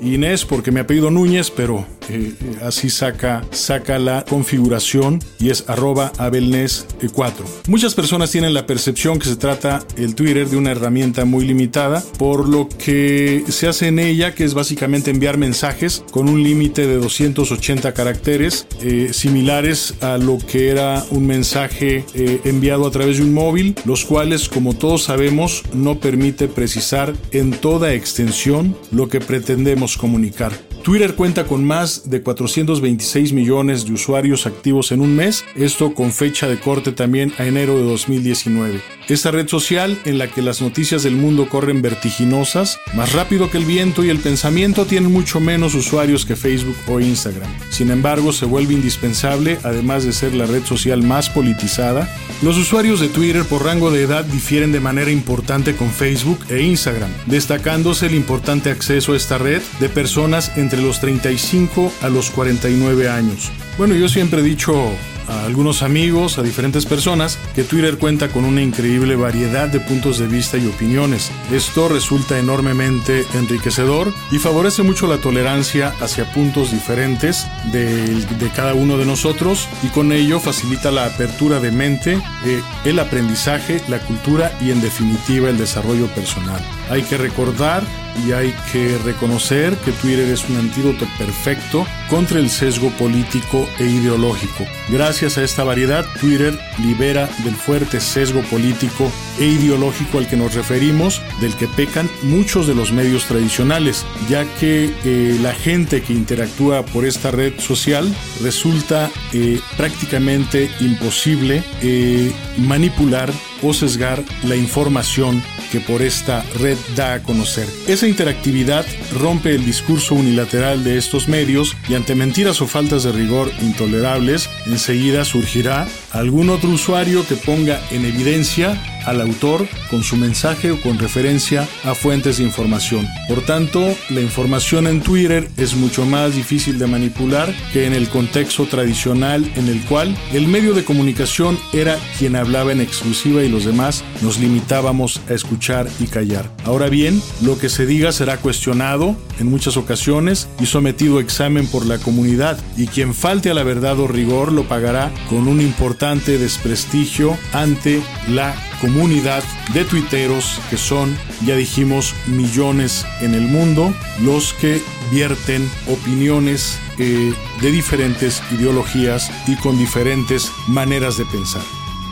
Inés 0.00 0.44
porque 0.44 0.70
me 0.70 0.80
ha 0.80 0.86
pedido 0.86 1.10
Núñez, 1.10 1.50
pero 1.50 1.86
eh, 2.08 2.34
eh, 2.40 2.56
así 2.62 2.90
saca, 2.90 3.44
saca 3.50 3.98
la 3.98 4.24
configuración 4.24 5.20
y 5.38 5.50
es 5.50 5.64
arroba 5.68 6.12
abelnes4. 6.14 7.32
Muchas 7.68 7.94
personas 7.94 8.30
tienen 8.30 8.54
la 8.54 8.66
percepción 8.66 9.18
que 9.18 9.28
se 9.28 9.36
trata 9.36 9.84
el 9.96 10.14
Twitter 10.14 10.48
de 10.48 10.56
una 10.56 10.72
herramienta 10.72 11.24
muy 11.24 11.46
limitada, 11.46 12.02
por 12.18 12.48
lo 12.48 12.68
que 12.68 13.44
se 13.48 13.68
hace 13.68 13.88
en 13.88 13.98
ella, 13.98 14.34
que 14.34 14.44
es 14.44 14.54
básicamente 14.54 15.10
enviar 15.10 15.38
mensajes 15.38 16.04
con 16.10 16.28
un 16.28 16.42
límite 16.42 16.86
de 16.86 16.96
280 16.96 17.92
caracteres, 17.94 18.66
eh, 18.80 19.10
similares 19.12 19.94
a 20.00 20.18
lo 20.18 20.38
que 20.38 20.68
era 20.68 21.04
un 21.10 21.26
mensaje 21.26 22.04
enviado 22.44 22.86
a 22.86 22.90
través 22.90 23.18
de 23.18 23.24
un 23.24 23.34
móvil, 23.34 23.74
los 23.84 24.04
cuales, 24.04 24.48
como 24.48 24.74
todos 24.74 25.04
sabemos, 25.04 25.62
no 25.72 25.98
permite 25.98 26.48
precisar 26.48 27.14
en 27.32 27.52
toda 27.52 27.94
extensión 27.94 28.76
lo 28.90 29.08
que 29.08 29.20
pretendemos 29.20 29.96
comunicar. 29.96 30.52
Twitter 30.84 31.14
cuenta 31.14 31.46
con 31.46 31.64
más 31.64 32.10
de 32.10 32.20
426 32.20 33.32
millones 33.32 33.86
de 33.86 33.94
usuarios 33.94 34.46
activos 34.46 34.92
en 34.92 35.00
un 35.00 35.16
mes, 35.16 35.42
esto 35.56 35.94
con 35.94 36.12
fecha 36.12 36.46
de 36.46 36.60
corte 36.60 36.92
también 36.92 37.32
a 37.38 37.46
enero 37.46 37.78
de 37.78 37.84
2019. 37.84 38.82
Esta 39.08 39.30
red 39.30 39.48
social 39.48 39.98
en 40.04 40.16
la 40.18 40.28
que 40.28 40.40
las 40.40 40.62
noticias 40.62 41.02
del 41.02 41.16
mundo 41.16 41.48
corren 41.48 41.82
vertiginosas, 41.82 42.80
más 42.94 43.12
rápido 43.12 43.50
que 43.50 43.58
el 43.58 43.64
viento 43.64 44.02
y 44.02 44.10
el 44.10 44.18
pensamiento, 44.18 44.86
tiene 44.86 45.08
mucho 45.08 45.40
menos 45.40 45.74
usuarios 45.74 46.24
que 46.24 46.36
Facebook 46.36 46.76
o 46.86 47.00
Instagram. 47.00 47.50
Sin 47.70 47.90
embargo, 47.90 48.32
se 48.32 48.46
vuelve 48.46 48.74
indispensable, 48.74 49.58
además 49.62 50.04
de 50.04 50.12
ser 50.12 50.34
la 50.34 50.46
red 50.46 50.64
social 50.64 51.02
más 51.02 51.28
politizada. 51.28 52.14
Los 52.42 52.56
usuarios 52.56 53.00
de 53.00 53.08
Twitter 53.08 53.44
por 53.44 53.64
rango 53.64 53.90
de 53.90 54.02
edad 54.02 54.24
difieren 54.24 54.72
de 54.72 54.80
manera 54.80 55.10
importante 55.10 55.76
con 55.76 55.90
Facebook 55.90 56.38
e 56.48 56.62
Instagram, 56.62 57.10
destacándose 57.26 58.06
el 58.06 58.14
importante 58.14 58.70
acceso 58.70 59.12
a 59.12 59.16
esta 59.16 59.36
red 59.36 59.60
de 59.80 59.88
personas 59.90 60.52
entre 60.74 60.88
los 60.88 60.98
35 60.98 61.92
a 62.02 62.08
los 62.08 62.30
49 62.30 63.08
años. 63.08 63.52
Bueno, 63.78 63.94
yo 63.94 64.08
siempre 64.08 64.40
he 64.40 64.42
dicho 64.42 64.90
a 65.28 65.44
algunos 65.44 65.82
amigos, 65.82 66.38
a 66.38 66.42
diferentes 66.42 66.86
personas, 66.86 67.38
que 67.54 67.64
Twitter 67.64 67.98
cuenta 67.98 68.28
con 68.28 68.44
una 68.44 68.62
increíble 68.62 69.16
variedad 69.16 69.68
de 69.68 69.80
puntos 69.80 70.18
de 70.18 70.26
vista 70.26 70.58
y 70.58 70.66
opiniones. 70.66 71.30
Esto 71.50 71.88
resulta 71.88 72.38
enormemente 72.38 73.24
enriquecedor 73.34 74.12
y 74.30 74.38
favorece 74.38 74.82
mucho 74.82 75.06
la 75.06 75.18
tolerancia 75.18 75.94
hacia 76.00 76.30
puntos 76.32 76.70
diferentes 76.70 77.46
de, 77.72 78.24
cada 78.54 78.74
uno 78.74 78.98
de 78.98 79.06
nosotros 79.06 79.68
y 79.82 79.88
con 79.88 80.12
ello 80.12 80.38
facilita 80.38 80.90
la 80.90 81.06
apertura 81.06 81.58
de 81.58 81.72
mente, 81.72 82.20
eh, 82.44 82.62
el 82.84 82.98
aprendizaje, 82.98 83.82
la 83.88 83.98
cultura 84.00 84.52
y 84.60 84.70
en 84.70 84.80
definitiva 84.80 85.48
el 85.48 85.58
desarrollo 85.58 86.06
personal. 86.08 86.60
Hay 86.90 87.02
que 87.02 87.16
recordar 87.16 87.82
y 88.24 88.30
hay 88.30 88.54
que 88.70 88.96
reconocer 88.98 89.74
que 89.78 89.90
Twitter 89.90 90.28
es 90.28 90.48
un 90.48 90.56
antídoto 90.56 91.04
perfecto 91.18 91.84
contra 92.08 92.38
el 92.38 92.48
sesgo 92.48 92.90
político 92.90 93.68
e 93.80 93.86
ideológico. 93.86 94.64
Gracias 94.88 95.13
a 95.22 95.44
esta 95.44 95.62
variedad, 95.62 96.04
Twitter 96.20 96.58
libera 96.84 97.30
del 97.44 97.54
fuerte 97.54 98.00
sesgo 98.00 98.42
político 98.50 99.12
e 99.38 99.44
ideológico 99.44 100.18
al 100.18 100.26
que 100.26 100.36
nos 100.36 100.54
referimos, 100.54 101.22
del 101.40 101.54
que 101.54 101.68
pecan 101.68 102.10
muchos 102.24 102.66
de 102.66 102.74
los 102.74 102.90
medios 102.90 103.24
tradicionales, 103.26 104.04
ya 104.28 104.44
que 104.58 104.92
eh, 105.04 105.38
la 105.40 105.54
gente 105.54 106.02
que 106.02 106.12
interactúa 106.12 106.84
por 106.84 107.04
esta 107.04 107.30
red 107.30 107.60
social 107.60 108.12
resulta 108.42 109.08
eh, 109.32 109.60
prácticamente 109.76 110.68
imposible 110.80 111.62
eh, 111.80 112.32
manipular 112.58 113.32
o 113.62 113.72
sesgar 113.72 114.20
la 114.42 114.56
información 114.56 115.42
que 115.74 115.80
por 115.80 116.02
esta 116.02 116.44
red 116.60 116.78
da 116.94 117.14
a 117.14 117.22
conocer. 117.24 117.66
Esa 117.88 118.06
interactividad 118.06 118.86
rompe 119.12 119.56
el 119.56 119.66
discurso 119.66 120.14
unilateral 120.14 120.84
de 120.84 120.98
estos 120.98 121.26
medios 121.26 121.76
y 121.88 121.94
ante 121.94 122.14
mentiras 122.14 122.62
o 122.62 122.68
faltas 122.68 123.02
de 123.02 123.10
rigor 123.10 123.50
intolerables, 123.60 124.48
enseguida 124.66 125.24
surgirá 125.24 125.88
algún 126.12 126.50
otro 126.50 126.70
usuario 126.70 127.26
que 127.26 127.34
ponga 127.34 127.80
en 127.90 128.04
evidencia 128.04 128.80
al 129.06 129.20
autor 129.20 129.66
con 129.90 130.02
su 130.02 130.16
mensaje 130.16 130.70
o 130.70 130.80
con 130.80 130.98
referencia 130.98 131.68
a 131.84 131.94
fuentes 131.94 132.38
de 132.38 132.44
información. 132.44 133.06
Por 133.28 133.42
tanto, 133.42 133.80
la 134.10 134.20
información 134.20 134.86
en 134.86 135.00
Twitter 135.00 135.48
es 135.56 135.74
mucho 135.74 136.04
más 136.06 136.34
difícil 136.34 136.78
de 136.78 136.86
manipular 136.86 137.54
que 137.72 137.86
en 137.86 137.92
el 137.92 138.08
contexto 138.08 138.66
tradicional 138.66 139.50
en 139.56 139.68
el 139.68 139.80
cual 139.84 140.16
el 140.32 140.48
medio 140.48 140.74
de 140.74 140.84
comunicación 140.84 141.58
era 141.72 141.98
quien 142.18 142.36
hablaba 142.36 142.72
en 142.72 142.80
exclusiva 142.80 143.42
y 143.42 143.48
los 143.48 143.64
demás 143.64 144.04
nos 144.22 144.38
limitábamos 144.38 145.20
a 145.28 145.34
escuchar 145.34 145.88
y 146.00 146.06
callar. 146.06 146.50
Ahora 146.64 146.88
bien, 146.88 147.20
lo 147.42 147.58
que 147.58 147.68
se 147.68 147.86
diga 147.86 148.12
será 148.12 148.38
cuestionado 148.38 149.16
en 149.38 149.48
muchas 149.48 149.76
ocasiones 149.76 150.48
y 150.60 150.66
sometido 150.66 151.18
a 151.18 151.20
examen 151.20 151.66
por 151.66 151.86
la 151.86 151.98
comunidad 151.98 152.58
y 152.76 152.86
quien 152.86 153.14
falte 153.14 153.50
a 153.50 153.54
la 153.54 153.62
verdad 153.62 153.98
o 153.98 154.06
rigor 154.06 154.52
lo 154.52 154.64
pagará 154.64 155.10
con 155.28 155.48
un 155.48 155.60
importante 155.60 156.38
desprestigio 156.38 157.36
ante 157.52 158.02
la 158.28 158.54
comunidad 158.84 159.42
de 159.72 159.82
tuiteros 159.86 160.60
que 160.68 160.76
son, 160.76 161.16
ya 161.46 161.56
dijimos, 161.56 162.14
millones 162.26 163.06
en 163.22 163.32
el 163.32 163.48
mundo, 163.48 163.94
los 164.20 164.52
que 164.52 164.78
vierten 165.10 165.66
opiniones 165.86 166.78
eh, 166.98 167.32
de 167.62 167.70
diferentes 167.70 168.42
ideologías 168.52 169.30
y 169.46 169.56
con 169.56 169.78
diferentes 169.78 170.52
maneras 170.68 171.16
de 171.16 171.24
pensar. 171.24 171.62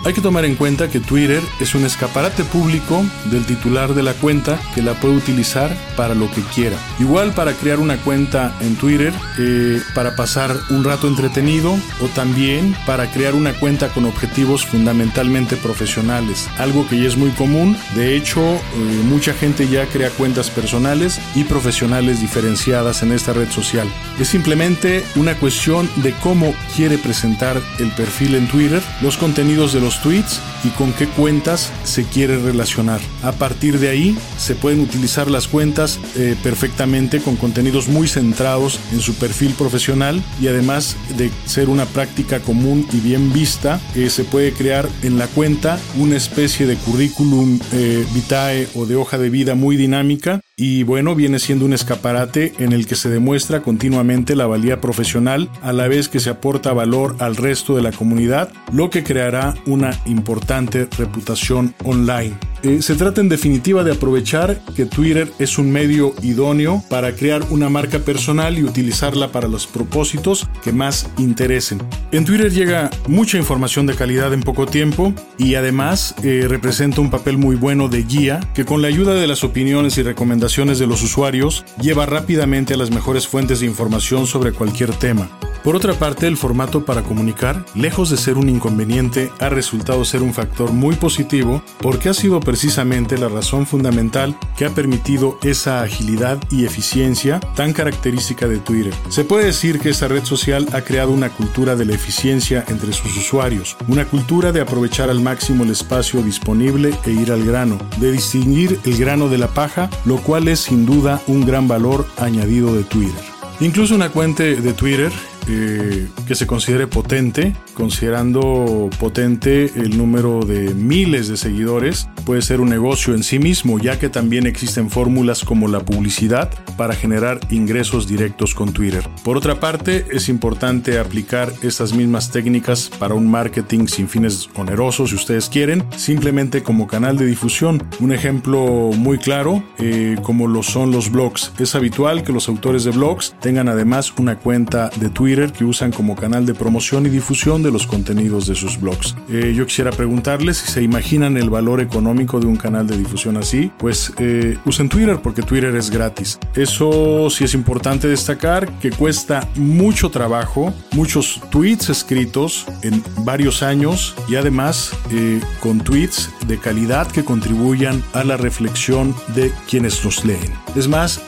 Hay 0.04 0.14
que 0.14 0.20
tomar 0.20 0.44
en 0.44 0.56
cuenta 0.56 0.90
que 0.90 0.98
Twitter 0.98 1.40
es 1.60 1.76
un 1.76 1.84
escaparate 1.84 2.42
público 2.42 3.04
del 3.26 3.46
titular 3.46 3.94
de 3.94 4.02
la 4.02 4.14
cuenta 4.14 4.60
que 4.74 4.82
la 4.82 4.94
puede 4.94 5.14
utilizar 5.14 5.76
para 5.96 6.16
lo 6.16 6.28
que 6.28 6.40
quiera. 6.40 6.76
Igual 6.98 7.32
para 7.34 7.52
crear 7.52 7.78
una 7.78 7.98
cuenta 7.98 8.52
en 8.60 8.74
Twitter, 8.74 9.12
eh, 9.38 9.80
para 9.94 10.16
pasar 10.16 10.56
un 10.70 10.82
rato 10.82 11.06
entretenido 11.06 11.78
o 12.00 12.06
también 12.16 12.74
para 12.84 13.12
crear 13.12 13.34
una 13.34 13.52
cuenta 13.52 13.90
con 13.90 14.04
objetivos 14.04 14.66
fundamentalmente 14.66 15.56
profesionales, 15.56 16.48
algo 16.58 16.88
que 16.88 16.98
ya 17.00 17.06
es 17.06 17.16
muy 17.16 17.30
común. 17.30 17.76
De 17.94 18.16
hecho, 18.16 18.40
eh, 18.40 18.60
mucha 19.04 19.32
gente 19.32 19.68
ya 19.68 19.86
crea 19.86 20.10
cuentas 20.10 20.50
personales 20.50 21.20
y 21.36 21.44
profesionales 21.44 22.20
diferenciadas 22.20 23.04
en 23.04 23.12
esta 23.12 23.34
red 23.34 23.50
social. 23.50 23.86
Es 24.18 24.26
simplemente 24.26 25.04
una 25.14 25.36
cuestión 25.36 25.88
de 25.96 26.12
cómo 26.14 26.56
quiere 26.74 26.98
presentar 26.98 27.62
el 27.78 27.92
perfil 27.92 28.34
en 28.34 28.48
Twitter, 28.48 28.82
los 29.00 29.16
contenidos 29.16 29.72
de 29.72 29.80
los 29.80 29.91
tweets 30.00 30.40
y 30.64 30.68
con 30.70 30.92
qué 30.92 31.06
cuentas 31.06 31.72
se 31.84 32.04
quiere 32.04 32.38
relacionar. 32.38 33.00
A 33.22 33.32
partir 33.32 33.78
de 33.78 33.88
ahí 33.88 34.16
se 34.38 34.54
pueden 34.54 34.80
utilizar 34.80 35.30
las 35.30 35.48
cuentas 35.48 35.98
eh, 36.16 36.36
perfectamente 36.42 37.20
con 37.20 37.36
contenidos 37.36 37.88
muy 37.88 38.08
centrados 38.08 38.78
en 38.92 39.00
su 39.00 39.14
perfil 39.14 39.54
profesional 39.54 40.22
y 40.40 40.48
además 40.48 40.96
de 41.16 41.30
ser 41.46 41.68
una 41.68 41.86
práctica 41.86 42.40
común 42.40 42.86
y 42.92 42.98
bien 42.98 43.32
vista, 43.32 43.80
eh, 43.94 44.10
se 44.10 44.24
puede 44.24 44.52
crear 44.52 44.88
en 45.02 45.18
la 45.18 45.26
cuenta 45.26 45.78
una 45.98 46.16
especie 46.16 46.66
de 46.66 46.76
currículum 46.76 47.58
eh, 47.72 48.06
vitae 48.14 48.68
o 48.74 48.86
de 48.86 48.96
hoja 48.96 49.18
de 49.18 49.30
vida 49.30 49.54
muy 49.54 49.76
dinámica 49.76 50.40
y 50.54 50.82
bueno, 50.82 51.14
viene 51.14 51.38
siendo 51.38 51.64
un 51.64 51.72
escaparate 51.72 52.52
en 52.58 52.72
el 52.72 52.86
que 52.86 52.94
se 52.94 53.08
demuestra 53.08 53.62
continuamente 53.62 54.36
la 54.36 54.46
valía 54.46 54.82
profesional 54.82 55.50
a 55.62 55.72
la 55.72 55.88
vez 55.88 56.10
que 56.10 56.20
se 56.20 56.28
aporta 56.28 56.74
valor 56.74 57.16
al 57.20 57.36
resto 57.36 57.74
de 57.74 57.82
la 57.82 57.90
comunidad, 57.90 58.52
lo 58.70 58.90
que 58.90 59.02
creará 59.02 59.54
una 59.64 59.98
importante 60.04 60.88
reputación 60.98 61.74
online. 61.84 62.36
Eh, 62.62 62.80
se 62.80 62.94
trata 62.94 63.20
en 63.20 63.28
definitiva 63.28 63.82
de 63.82 63.92
aprovechar 63.92 64.60
que 64.76 64.84
Twitter 64.86 65.32
es 65.40 65.58
un 65.58 65.72
medio 65.72 66.14
idóneo 66.22 66.84
para 66.88 67.16
crear 67.16 67.42
una 67.50 67.68
marca 67.68 67.98
personal 67.98 68.56
y 68.56 68.62
utilizarla 68.62 69.32
para 69.32 69.48
los 69.48 69.66
propósitos 69.66 70.48
que 70.62 70.70
más 70.70 71.10
interesen. 71.18 71.82
En 72.12 72.24
Twitter 72.24 72.52
llega 72.52 72.90
mucha 73.08 73.36
información 73.36 73.86
de 73.86 73.94
calidad 73.94 74.32
en 74.32 74.42
poco 74.42 74.66
tiempo 74.66 75.12
y 75.38 75.56
además 75.56 76.14
eh, 76.22 76.44
representa 76.46 77.00
un 77.00 77.10
papel 77.10 77.36
muy 77.36 77.56
bueno 77.56 77.88
de 77.88 78.04
guía 78.04 78.38
que 78.54 78.64
con 78.64 78.80
la 78.80 78.88
ayuda 78.88 79.14
de 79.14 79.26
las 79.26 79.42
opiniones 79.42 79.98
y 79.98 80.02
recomendaciones 80.02 80.41
de 80.42 80.88
los 80.88 81.04
usuarios 81.04 81.64
lleva 81.80 82.04
rápidamente 82.04 82.74
a 82.74 82.76
las 82.76 82.90
mejores 82.90 83.28
fuentes 83.28 83.60
de 83.60 83.66
información 83.66 84.26
sobre 84.26 84.50
cualquier 84.52 84.92
tema. 84.92 85.30
Por 85.62 85.76
otra 85.76 85.94
parte, 85.94 86.26
el 86.26 86.36
formato 86.36 86.84
para 86.84 87.04
comunicar, 87.04 87.64
lejos 87.76 88.10
de 88.10 88.16
ser 88.16 88.36
un 88.36 88.48
inconveniente, 88.48 89.30
ha 89.38 89.48
resultado 89.48 90.04
ser 90.04 90.20
un 90.20 90.34
factor 90.34 90.72
muy 90.72 90.96
positivo 90.96 91.62
porque 91.78 92.08
ha 92.08 92.14
sido 92.14 92.40
precisamente 92.40 93.16
la 93.16 93.28
razón 93.28 93.64
fundamental 93.64 94.36
que 94.56 94.64
ha 94.64 94.70
permitido 94.70 95.38
esa 95.44 95.82
agilidad 95.82 96.40
y 96.50 96.64
eficiencia 96.64 97.38
tan 97.54 97.72
característica 97.72 98.48
de 98.48 98.58
Twitter. 98.58 98.92
Se 99.08 99.22
puede 99.22 99.44
decir 99.44 99.78
que 99.78 99.90
esta 99.90 100.08
red 100.08 100.24
social 100.24 100.66
ha 100.72 100.80
creado 100.80 101.12
una 101.12 101.30
cultura 101.30 101.76
de 101.76 101.84
la 101.84 101.94
eficiencia 101.94 102.64
entre 102.66 102.92
sus 102.92 103.16
usuarios, 103.16 103.76
una 103.86 104.06
cultura 104.06 104.50
de 104.50 104.60
aprovechar 104.60 105.10
al 105.10 105.20
máximo 105.20 105.62
el 105.62 105.70
espacio 105.70 106.22
disponible 106.22 106.92
e 107.06 107.12
ir 107.12 107.30
al 107.30 107.44
grano, 107.44 107.78
de 107.98 108.10
distinguir 108.10 108.80
el 108.84 108.96
grano 108.96 109.28
de 109.28 109.38
la 109.38 109.46
paja, 109.46 109.88
lo 110.04 110.16
cual 110.16 110.31
es 110.40 110.60
sin 110.60 110.86
duda 110.86 111.20
un 111.26 111.44
gran 111.44 111.68
valor 111.68 112.06
añadido 112.16 112.74
de 112.74 112.84
Twitter. 112.84 113.22
Incluso 113.60 113.94
una 113.94 114.08
cuenta 114.08 114.42
de 114.42 114.72
Twitter 114.72 115.12
eh, 115.48 116.08
que 116.26 116.34
se 116.34 116.46
considere 116.46 116.86
potente, 116.86 117.54
considerando 117.74 118.88
potente 119.00 119.72
el 119.74 119.98
número 119.98 120.44
de 120.44 120.72
miles 120.74 121.26
de 121.28 121.36
seguidores, 121.36 122.08
puede 122.24 122.42
ser 122.42 122.60
un 122.60 122.68
negocio 122.68 123.14
en 123.14 123.24
sí 123.24 123.38
mismo, 123.38 123.78
ya 123.78 123.98
que 123.98 124.08
también 124.08 124.46
existen 124.46 124.90
fórmulas 124.90 125.44
como 125.44 125.66
la 125.66 125.80
publicidad 125.80 126.50
para 126.76 126.94
generar 126.94 127.40
ingresos 127.50 128.06
directos 128.06 128.54
con 128.54 128.72
Twitter. 128.72 129.08
Por 129.24 129.36
otra 129.36 129.58
parte, 129.58 130.06
es 130.12 130.28
importante 130.28 130.98
aplicar 130.98 131.52
estas 131.62 131.92
mismas 131.92 132.30
técnicas 132.30 132.90
para 132.98 133.14
un 133.14 133.28
marketing 133.28 133.86
sin 133.86 134.08
fines 134.08 134.48
onerosos, 134.54 135.10
si 135.10 135.16
ustedes 135.16 135.48
quieren, 135.48 135.84
simplemente 135.96 136.62
como 136.62 136.86
canal 136.86 137.16
de 137.16 137.26
difusión. 137.26 137.82
Un 138.00 138.12
ejemplo 138.12 138.90
muy 138.96 139.18
claro, 139.18 139.64
eh, 139.78 140.16
como 140.22 140.46
lo 140.46 140.62
son 140.62 140.92
los 140.92 141.10
blogs. 141.10 141.52
Es 141.58 141.74
habitual 141.74 142.22
que 142.22 142.32
los 142.32 142.48
autores 142.48 142.84
de 142.84 142.92
blogs 142.92 143.34
tengan 143.40 143.68
además 143.68 144.12
una 144.18 144.36
cuenta 144.36 144.90
de 145.00 145.08
Twitter 145.08 145.31
que 145.32 145.64
usan 145.64 145.92
como 145.92 146.14
canal 146.14 146.44
de 146.44 146.52
promoción 146.52 147.06
y 147.06 147.08
difusión 147.08 147.62
de 147.62 147.70
los 147.70 147.86
contenidos 147.86 148.46
de 148.46 148.54
sus 148.54 148.78
blogs. 148.78 149.16
Eh, 149.30 149.54
yo 149.56 149.64
quisiera 149.64 149.90
preguntarles 149.90 150.58
si 150.58 150.70
se 150.72 150.82
imaginan 150.82 151.38
el 151.38 151.48
valor 151.48 151.80
económico 151.80 152.38
de 152.38 152.46
un 152.46 152.56
canal 152.56 152.86
de 152.86 152.98
difusión 152.98 153.38
así, 153.38 153.72
pues 153.78 154.12
eh, 154.18 154.58
usen 154.66 154.90
Twitter 154.90 155.20
porque 155.22 155.40
Twitter 155.40 155.74
es 155.74 155.88
gratis. 155.88 156.38
Eso 156.54 157.30
sí 157.30 157.44
es 157.44 157.54
importante 157.54 158.08
destacar 158.08 158.70
que 158.78 158.90
cuesta 158.90 159.48
mucho 159.56 160.10
trabajo, 160.10 160.74
muchos 160.92 161.40
tweets 161.50 161.88
escritos 161.88 162.66
en 162.82 163.02
varios 163.24 163.62
años 163.62 164.14
y 164.28 164.36
además 164.36 164.92
eh, 165.10 165.40
con 165.60 165.80
tweets 165.80 166.28
de 166.46 166.58
calidad 166.58 167.06
que 167.06 167.24
contribuyan 167.24 168.02
a 168.12 168.22
la 168.22 168.36
reflexión 168.36 169.14
de 169.34 169.50
quienes 169.66 170.04
los 170.04 170.26
leen. 170.26 170.52
Es 170.76 170.88
más, 170.88 171.22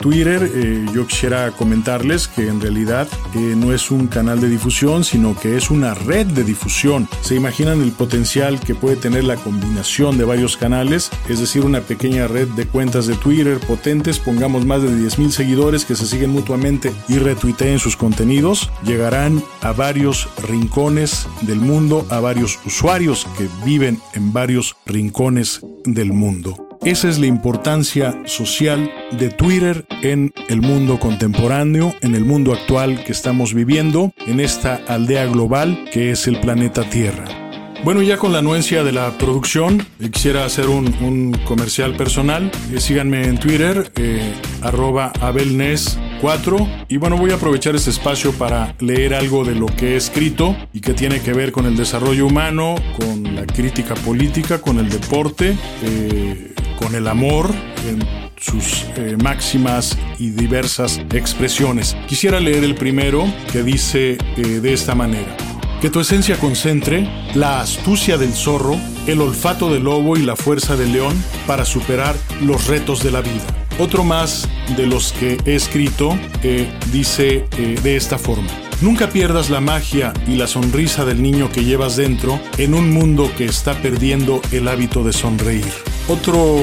Twitter, 0.00 0.50
yo 0.94 1.06
quisiera 1.06 1.50
comentarles 1.50 2.28
que 2.28 2.48
en 2.48 2.60
realidad 2.60 3.08
no 3.56 3.72
es 3.72 3.90
un 3.90 4.06
canal 4.06 4.40
de 4.40 4.48
difusión, 4.48 5.04
sino 5.04 5.38
que 5.38 5.56
es 5.56 5.70
una 5.70 5.94
red 5.94 6.26
de 6.26 6.44
difusión. 6.44 7.08
¿Se 7.20 7.34
imaginan 7.34 7.82
el 7.82 7.92
potencial 7.92 8.60
que 8.60 8.74
puede 8.74 8.96
tener 8.96 9.24
la 9.24 9.36
combinación 9.36 10.18
de 10.18 10.24
varios 10.24 10.56
canales? 10.56 11.10
Es 11.28 11.40
decir, 11.40 11.64
una 11.64 11.80
pequeña 11.80 12.26
red 12.26 12.48
de 12.48 12.66
cuentas 12.66 13.06
de 13.06 13.14
Twitter 13.14 13.58
potentes, 13.60 14.18
pongamos 14.18 14.66
más 14.66 14.82
de 14.82 14.88
10.000 14.88 15.30
seguidores 15.30 15.84
que 15.84 15.96
se 15.96 16.06
siguen 16.06 16.30
mutuamente 16.30 16.92
y 17.08 17.18
retuiteen 17.18 17.78
sus 17.78 17.96
contenidos, 17.96 18.70
llegarán 18.84 19.42
a 19.60 19.72
varios 19.72 20.28
rincones 20.48 21.26
del 21.42 21.60
mundo, 21.60 22.06
a 22.10 22.20
varios 22.20 22.58
usuarios 22.64 23.26
que 23.36 23.48
viven 23.64 24.00
en 24.14 24.32
varios 24.32 24.76
rincones 24.86 25.60
del 25.84 26.12
mundo. 26.12 26.71
Esa 26.84 27.08
es 27.08 27.20
la 27.20 27.26
importancia 27.26 28.12
social 28.24 28.90
de 29.12 29.30
Twitter 29.30 29.86
en 30.02 30.34
el 30.48 30.62
mundo 30.62 30.98
contemporáneo, 30.98 31.94
en 32.00 32.16
el 32.16 32.24
mundo 32.24 32.52
actual 32.52 33.04
que 33.04 33.12
estamos 33.12 33.54
viviendo, 33.54 34.12
en 34.26 34.40
esta 34.40 34.80
aldea 34.88 35.26
global 35.26 35.84
que 35.92 36.10
es 36.10 36.26
el 36.26 36.40
planeta 36.40 36.82
Tierra. 36.90 37.24
Bueno, 37.84 38.02
ya 38.02 38.16
con 38.16 38.32
la 38.32 38.38
anuencia 38.38 38.82
de 38.82 38.90
la 38.90 39.16
producción, 39.16 39.86
eh, 40.00 40.10
quisiera 40.10 40.44
hacer 40.44 40.68
un, 40.68 41.32
comercial 41.44 41.94
personal. 41.94 42.50
Eh, 42.72 42.80
síganme 42.80 43.26
en 43.26 43.38
Twitter, 43.38 43.92
eh, 43.94 44.32
arroba 44.60 45.12
abelnes4. 45.14 46.86
Y 46.88 46.96
bueno, 46.96 47.16
voy 47.16 47.30
a 47.30 47.34
aprovechar 47.34 47.76
este 47.76 47.90
espacio 47.90 48.32
para 48.32 48.74
leer 48.80 49.14
algo 49.14 49.44
de 49.44 49.54
lo 49.54 49.66
que 49.66 49.94
he 49.94 49.96
escrito 49.96 50.56
y 50.72 50.80
que 50.80 50.94
tiene 50.94 51.20
que 51.20 51.32
ver 51.32 51.52
con 51.52 51.66
el 51.66 51.76
desarrollo 51.76 52.26
humano, 52.26 52.74
con 52.98 53.36
la 53.36 53.46
crítica 53.46 53.94
política, 53.94 54.60
con 54.60 54.78
el 54.78 54.88
deporte 54.88 55.56
con 56.82 56.94
el 56.94 57.06
amor 57.06 57.50
en 57.88 58.00
sus 58.36 58.84
eh, 58.96 59.16
máximas 59.22 59.96
y 60.18 60.30
diversas 60.30 61.00
expresiones. 61.12 61.96
Quisiera 62.08 62.40
leer 62.40 62.64
el 62.64 62.74
primero 62.74 63.24
que 63.52 63.62
dice 63.62 64.18
eh, 64.36 64.42
de 64.42 64.72
esta 64.72 64.94
manera. 64.94 65.36
Que 65.80 65.90
tu 65.90 66.00
esencia 66.00 66.38
concentre 66.38 67.08
la 67.34 67.60
astucia 67.60 68.18
del 68.18 68.32
zorro, 68.32 68.76
el 69.06 69.20
olfato 69.20 69.72
del 69.72 69.84
lobo 69.84 70.16
y 70.16 70.22
la 70.22 70.36
fuerza 70.36 70.76
del 70.76 70.92
león 70.92 71.14
para 71.46 71.64
superar 71.64 72.16
los 72.40 72.66
retos 72.66 73.02
de 73.02 73.10
la 73.10 73.20
vida. 73.20 73.46
Otro 73.78 74.04
más 74.04 74.48
de 74.76 74.86
los 74.86 75.12
que 75.12 75.38
he 75.44 75.54
escrito 75.54 76.16
eh, 76.42 76.68
dice 76.92 77.46
de 77.82 77.96
esta 77.96 78.18
forma. 78.18 78.48
Nunca 78.80 79.08
pierdas 79.08 79.50
la 79.50 79.60
magia 79.60 80.12
y 80.26 80.34
la 80.36 80.46
sonrisa 80.46 81.04
del 81.04 81.22
niño 81.22 81.50
que 81.50 81.64
llevas 81.64 81.96
dentro 81.96 82.40
en 82.58 82.74
un 82.74 82.90
mundo 82.90 83.30
que 83.36 83.44
está 83.44 83.80
perdiendo 83.80 84.40
el 84.50 84.68
hábito 84.68 85.04
de 85.04 85.12
sonreír. 85.12 85.91
Otro 86.08 86.58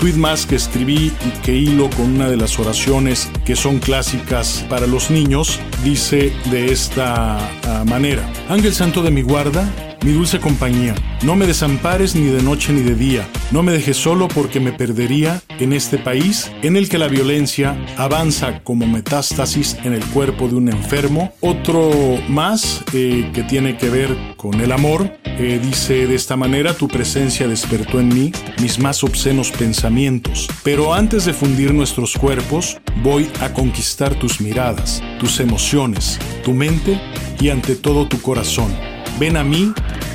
tweet 0.00 0.14
más 0.14 0.46
que 0.46 0.56
escribí 0.56 1.12
y 1.24 1.30
que 1.42 1.54
hilo 1.54 1.88
con 1.90 2.14
una 2.14 2.28
de 2.28 2.36
las 2.36 2.58
oraciones 2.58 3.30
que 3.44 3.54
son 3.54 3.78
clásicas 3.78 4.66
para 4.68 4.86
los 4.86 5.10
niños 5.10 5.60
dice 5.84 6.32
de 6.50 6.72
esta 6.72 7.38
ah, 7.38 7.84
manera: 7.86 8.28
Ángel 8.48 8.74
Santo 8.74 9.02
de 9.02 9.12
mi 9.12 9.22
guarda, 9.22 9.93
mi 10.04 10.12
dulce 10.12 10.38
compañía, 10.38 10.94
no 11.22 11.34
me 11.34 11.46
desampares 11.46 12.14
ni 12.14 12.26
de 12.26 12.42
noche 12.42 12.74
ni 12.74 12.82
de 12.82 12.94
día, 12.94 13.26
no 13.50 13.62
me 13.62 13.72
dejes 13.72 13.96
solo 13.96 14.28
porque 14.28 14.60
me 14.60 14.72
perdería 14.72 15.42
en 15.58 15.72
este 15.72 15.96
país 15.96 16.52
en 16.60 16.76
el 16.76 16.90
que 16.90 16.98
la 16.98 17.08
violencia 17.08 17.74
avanza 17.96 18.60
como 18.64 18.86
metástasis 18.86 19.78
en 19.82 19.94
el 19.94 20.04
cuerpo 20.04 20.46
de 20.46 20.56
un 20.56 20.68
enfermo. 20.68 21.32
Otro 21.40 21.90
más 22.28 22.84
eh, 22.92 23.30
que 23.32 23.44
tiene 23.44 23.78
que 23.78 23.88
ver 23.88 24.14
con 24.36 24.60
el 24.60 24.72
amor, 24.72 25.10
eh, 25.24 25.58
dice 25.62 26.06
de 26.06 26.14
esta 26.14 26.36
manera, 26.36 26.74
tu 26.74 26.86
presencia 26.86 27.48
despertó 27.48 27.98
en 27.98 28.08
mí 28.08 28.30
mis 28.60 28.78
más 28.78 29.02
obscenos 29.04 29.50
pensamientos, 29.52 30.48
pero 30.62 30.92
antes 30.92 31.24
de 31.24 31.32
fundir 31.32 31.72
nuestros 31.72 32.12
cuerpos, 32.12 32.76
voy 33.02 33.30
a 33.40 33.54
conquistar 33.54 34.14
tus 34.14 34.42
miradas, 34.42 35.02
tus 35.18 35.40
emociones, 35.40 36.18
tu 36.44 36.52
mente 36.52 37.00
y 37.40 37.48
ante 37.48 37.74
todo 37.74 38.06
tu 38.06 38.20
corazón. 38.20 38.93
Ven 39.18 39.36
a 39.36 39.44
mí 39.44 39.72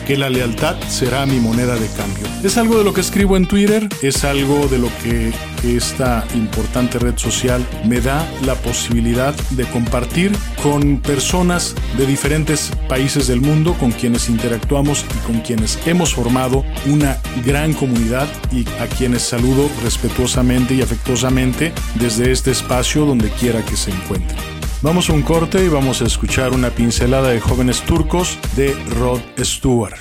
que 0.10 0.18
la 0.18 0.30
lealtad 0.30 0.76
será 0.90 1.28
mi 1.28 1.40
moneda 1.40 1.76
de 1.76 1.88
cambio. 1.90 2.26
Es 2.44 2.58
algo 2.58 2.80
de 2.80 2.84
lo 2.84 2.96
que 2.96 3.02
escribo 3.02 3.38
en 3.38 3.48
Twitter, 3.48 3.88
es 4.02 4.24
algo 4.24 4.68
de 4.68 4.80
lo 4.80 4.90
que 5.04 5.32
esta 5.64 6.26
importante 6.34 6.98
red 6.98 7.16
social 7.18 7.64
me 7.86 8.02
da 8.02 8.28
la 8.44 8.56
posibilidad 8.56 9.36
de 9.52 9.66
compartir 9.66 10.32
con 10.64 10.98
personas 10.98 11.76
de 11.96 12.08
diferentes 12.08 12.72
países 12.88 13.28
del 13.28 13.42
mundo 13.42 13.76
con 13.76 13.92
quienes 13.92 14.30
interactuamos 14.30 15.06
y 15.06 15.28
con 15.28 15.42
quienes 15.42 15.78
hemos 15.86 16.16
formado 16.16 16.66
una 16.88 17.18
gran 17.46 17.74
comunidad 17.74 18.28
y 18.52 18.68
a 18.82 18.88
quienes 18.88 19.22
saludo 19.22 19.70
respetuosamente 19.84 20.74
y 20.74 20.82
afectuosamente 20.82 21.72
desde 21.96 22.32
este 22.32 22.50
espacio 22.50 23.06
donde 23.06 23.30
quiera 23.30 23.64
que 23.64 23.78
se 23.78 23.92
encuentren. 23.92 24.59
Vamos 24.82 25.10
a 25.10 25.14
un 25.14 25.24
corte 25.24 25.66
y 25.66 25.68
vamos 25.68 26.02
a 26.02 26.06
escuchar 26.06 26.54
una 26.54 26.70
pincelada 26.70 27.32
de 27.32 27.42
jóvenes 27.42 27.82
turcos 27.82 28.40
de 28.56 28.74
Rod 28.98 29.20
Stewart. 29.38 29.98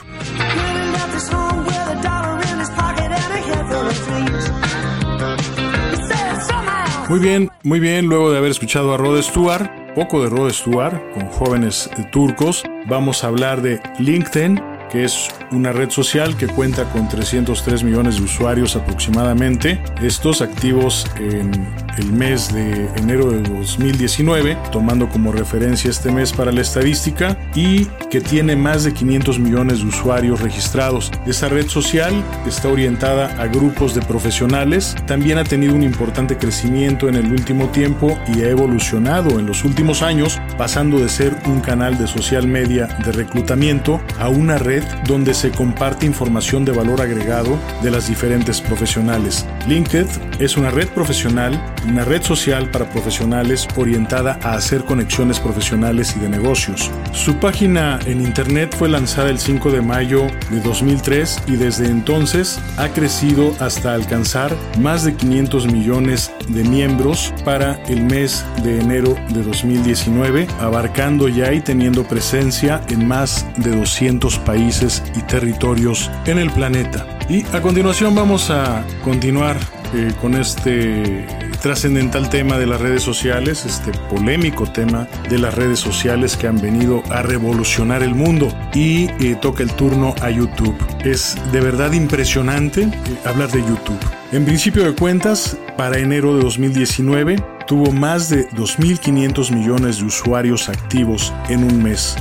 Muy 7.08 7.18
bien, 7.18 7.50
muy 7.64 7.80
bien, 7.80 8.06
luego 8.06 8.30
de 8.30 8.38
haber 8.38 8.52
escuchado 8.52 8.94
a 8.94 8.96
Rod 8.96 9.20
Stewart, 9.20 9.68
poco 9.96 10.22
de 10.22 10.28
Rod 10.28 10.52
Stewart 10.52 11.12
con 11.12 11.26
jóvenes 11.26 11.90
turcos, 12.12 12.62
vamos 12.86 13.24
a 13.24 13.28
hablar 13.28 13.62
de 13.62 13.80
LinkedIn 13.98 14.62
que 14.90 15.04
es 15.04 15.28
una 15.50 15.72
red 15.72 15.90
social 15.90 16.36
que 16.36 16.46
cuenta 16.46 16.84
con 16.84 17.08
303 17.08 17.84
millones 17.84 18.16
de 18.16 18.22
usuarios 18.24 18.76
aproximadamente, 18.76 19.80
estos 20.02 20.42
activos 20.42 21.06
en 21.16 21.50
el 21.96 22.12
mes 22.12 22.52
de 22.52 22.88
enero 22.96 23.30
de 23.30 23.42
2019, 23.42 24.56
tomando 24.70 25.08
como 25.08 25.32
referencia 25.32 25.90
este 25.90 26.10
mes 26.10 26.32
para 26.32 26.52
la 26.52 26.60
estadística, 26.60 27.36
y 27.54 27.86
que 28.10 28.20
tiene 28.20 28.56
más 28.56 28.84
de 28.84 28.92
500 28.92 29.38
millones 29.38 29.80
de 29.80 29.86
usuarios 29.86 30.40
registrados. 30.40 31.10
Esta 31.26 31.48
red 31.48 31.68
social 31.68 32.12
está 32.46 32.68
orientada 32.68 33.34
a 33.40 33.46
grupos 33.46 33.94
de 33.94 34.02
profesionales, 34.02 34.94
también 35.06 35.38
ha 35.38 35.44
tenido 35.44 35.74
un 35.74 35.82
importante 35.82 36.36
crecimiento 36.36 37.08
en 37.08 37.16
el 37.16 37.32
último 37.32 37.68
tiempo 37.68 38.18
y 38.34 38.42
ha 38.42 38.50
evolucionado 38.50 39.38
en 39.38 39.46
los 39.46 39.64
últimos 39.64 40.02
años, 40.02 40.40
pasando 40.56 40.98
de 40.98 41.08
ser 41.08 41.36
un 41.46 41.60
canal 41.60 41.98
de 41.98 42.06
social 42.06 42.46
media 42.46 42.86
de 43.04 43.12
reclutamiento 43.12 44.00
a 44.18 44.28
una 44.28 44.58
red 44.58 44.77
donde 45.06 45.34
se 45.34 45.50
comparte 45.50 46.06
información 46.06 46.64
de 46.64 46.72
valor 46.72 47.00
agregado 47.00 47.58
de 47.82 47.90
las 47.90 48.08
diferentes 48.08 48.60
profesionales. 48.60 49.46
LinkedIn 49.66 50.06
es 50.38 50.56
una 50.56 50.70
red 50.70 50.88
profesional, 50.88 51.60
una 51.86 52.04
red 52.04 52.22
social 52.22 52.70
para 52.70 52.88
profesionales 52.90 53.66
orientada 53.76 54.38
a 54.42 54.54
hacer 54.54 54.84
conexiones 54.84 55.40
profesionales 55.40 56.14
y 56.16 56.20
de 56.20 56.28
negocios. 56.28 56.90
Su 57.12 57.36
página 57.36 57.98
en 58.06 58.20
internet 58.20 58.74
fue 58.76 58.88
lanzada 58.88 59.30
el 59.30 59.38
5 59.38 59.70
de 59.72 59.82
mayo 59.82 60.26
de 60.50 60.60
2003 60.60 61.42
y 61.46 61.56
desde 61.56 61.86
entonces 61.86 62.60
ha 62.76 62.88
crecido 62.88 63.54
hasta 63.60 63.94
alcanzar 63.94 64.54
más 64.80 65.04
de 65.04 65.14
500 65.14 65.66
millones 65.72 66.30
de 66.48 66.64
miembros 66.64 67.32
para 67.44 67.82
el 67.84 68.02
mes 68.02 68.44
de 68.62 68.80
enero 68.80 69.16
de 69.30 69.42
2019, 69.42 70.46
abarcando 70.60 71.28
ya 71.28 71.52
y 71.52 71.60
teniendo 71.60 72.04
presencia 72.04 72.82
en 72.88 73.06
más 73.06 73.46
de 73.56 73.76
200 73.76 74.38
países 74.40 74.67
y 74.68 75.22
territorios 75.22 76.10
en 76.26 76.38
el 76.38 76.50
planeta. 76.50 77.06
Y 77.26 77.44
a 77.56 77.62
continuación 77.62 78.14
vamos 78.14 78.50
a 78.50 78.84
continuar 79.02 79.56
eh, 79.94 80.12
con 80.20 80.34
este 80.34 81.26
trascendental 81.62 82.28
tema 82.28 82.58
de 82.58 82.66
las 82.66 82.78
redes 82.78 83.02
sociales, 83.02 83.64
este 83.64 83.92
polémico 84.10 84.70
tema 84.70 85.08
de 85.30 85.38
las 85.38 85.54
redes 85.54 85.80
sociales 85.80 86.36
que 86.36 86.48
han 86.48 86.60
venido 86.60 87.02
a 87.08 87.22
revolucionar 87.22 88.02
el 88.02 88.14
mundo 88.14 88.54
y 88.74 89.06
eh, 89.24 89.38
toca 89.40 89.62
el 89.62 89.72
turno 89.72 90.14
a 90.20 90.28
YouTube. 90.28 90.76
Es 91.02 91.34
de 91.50 91.60
verdad 91.62 91.92
impresionante 91.92 92.82
eh, 92.82 92.90
hablar 93.24 93.50
de 93.50 93.60
YouTube. 93.60 93.98
En 94.32 94.44
principio 94.44 94.84
de 94.84 94.94
cuentas, 94.94 95.56
para 95.78 95.96
enero 95.98 96.36
de 96.36 96.42
2019 96.42 97.42
tuvo 97.66 97.90
más 97.90 98.28
de 98.28 98.46
2.500 98.50 99.50
millones 99.50 100.00
de 100.00 100.04
usuarios 100.04 100.68
activos 100.68 101.32
en 101.48 101.64
un 101.64 101.82
mes. 101.82 102.16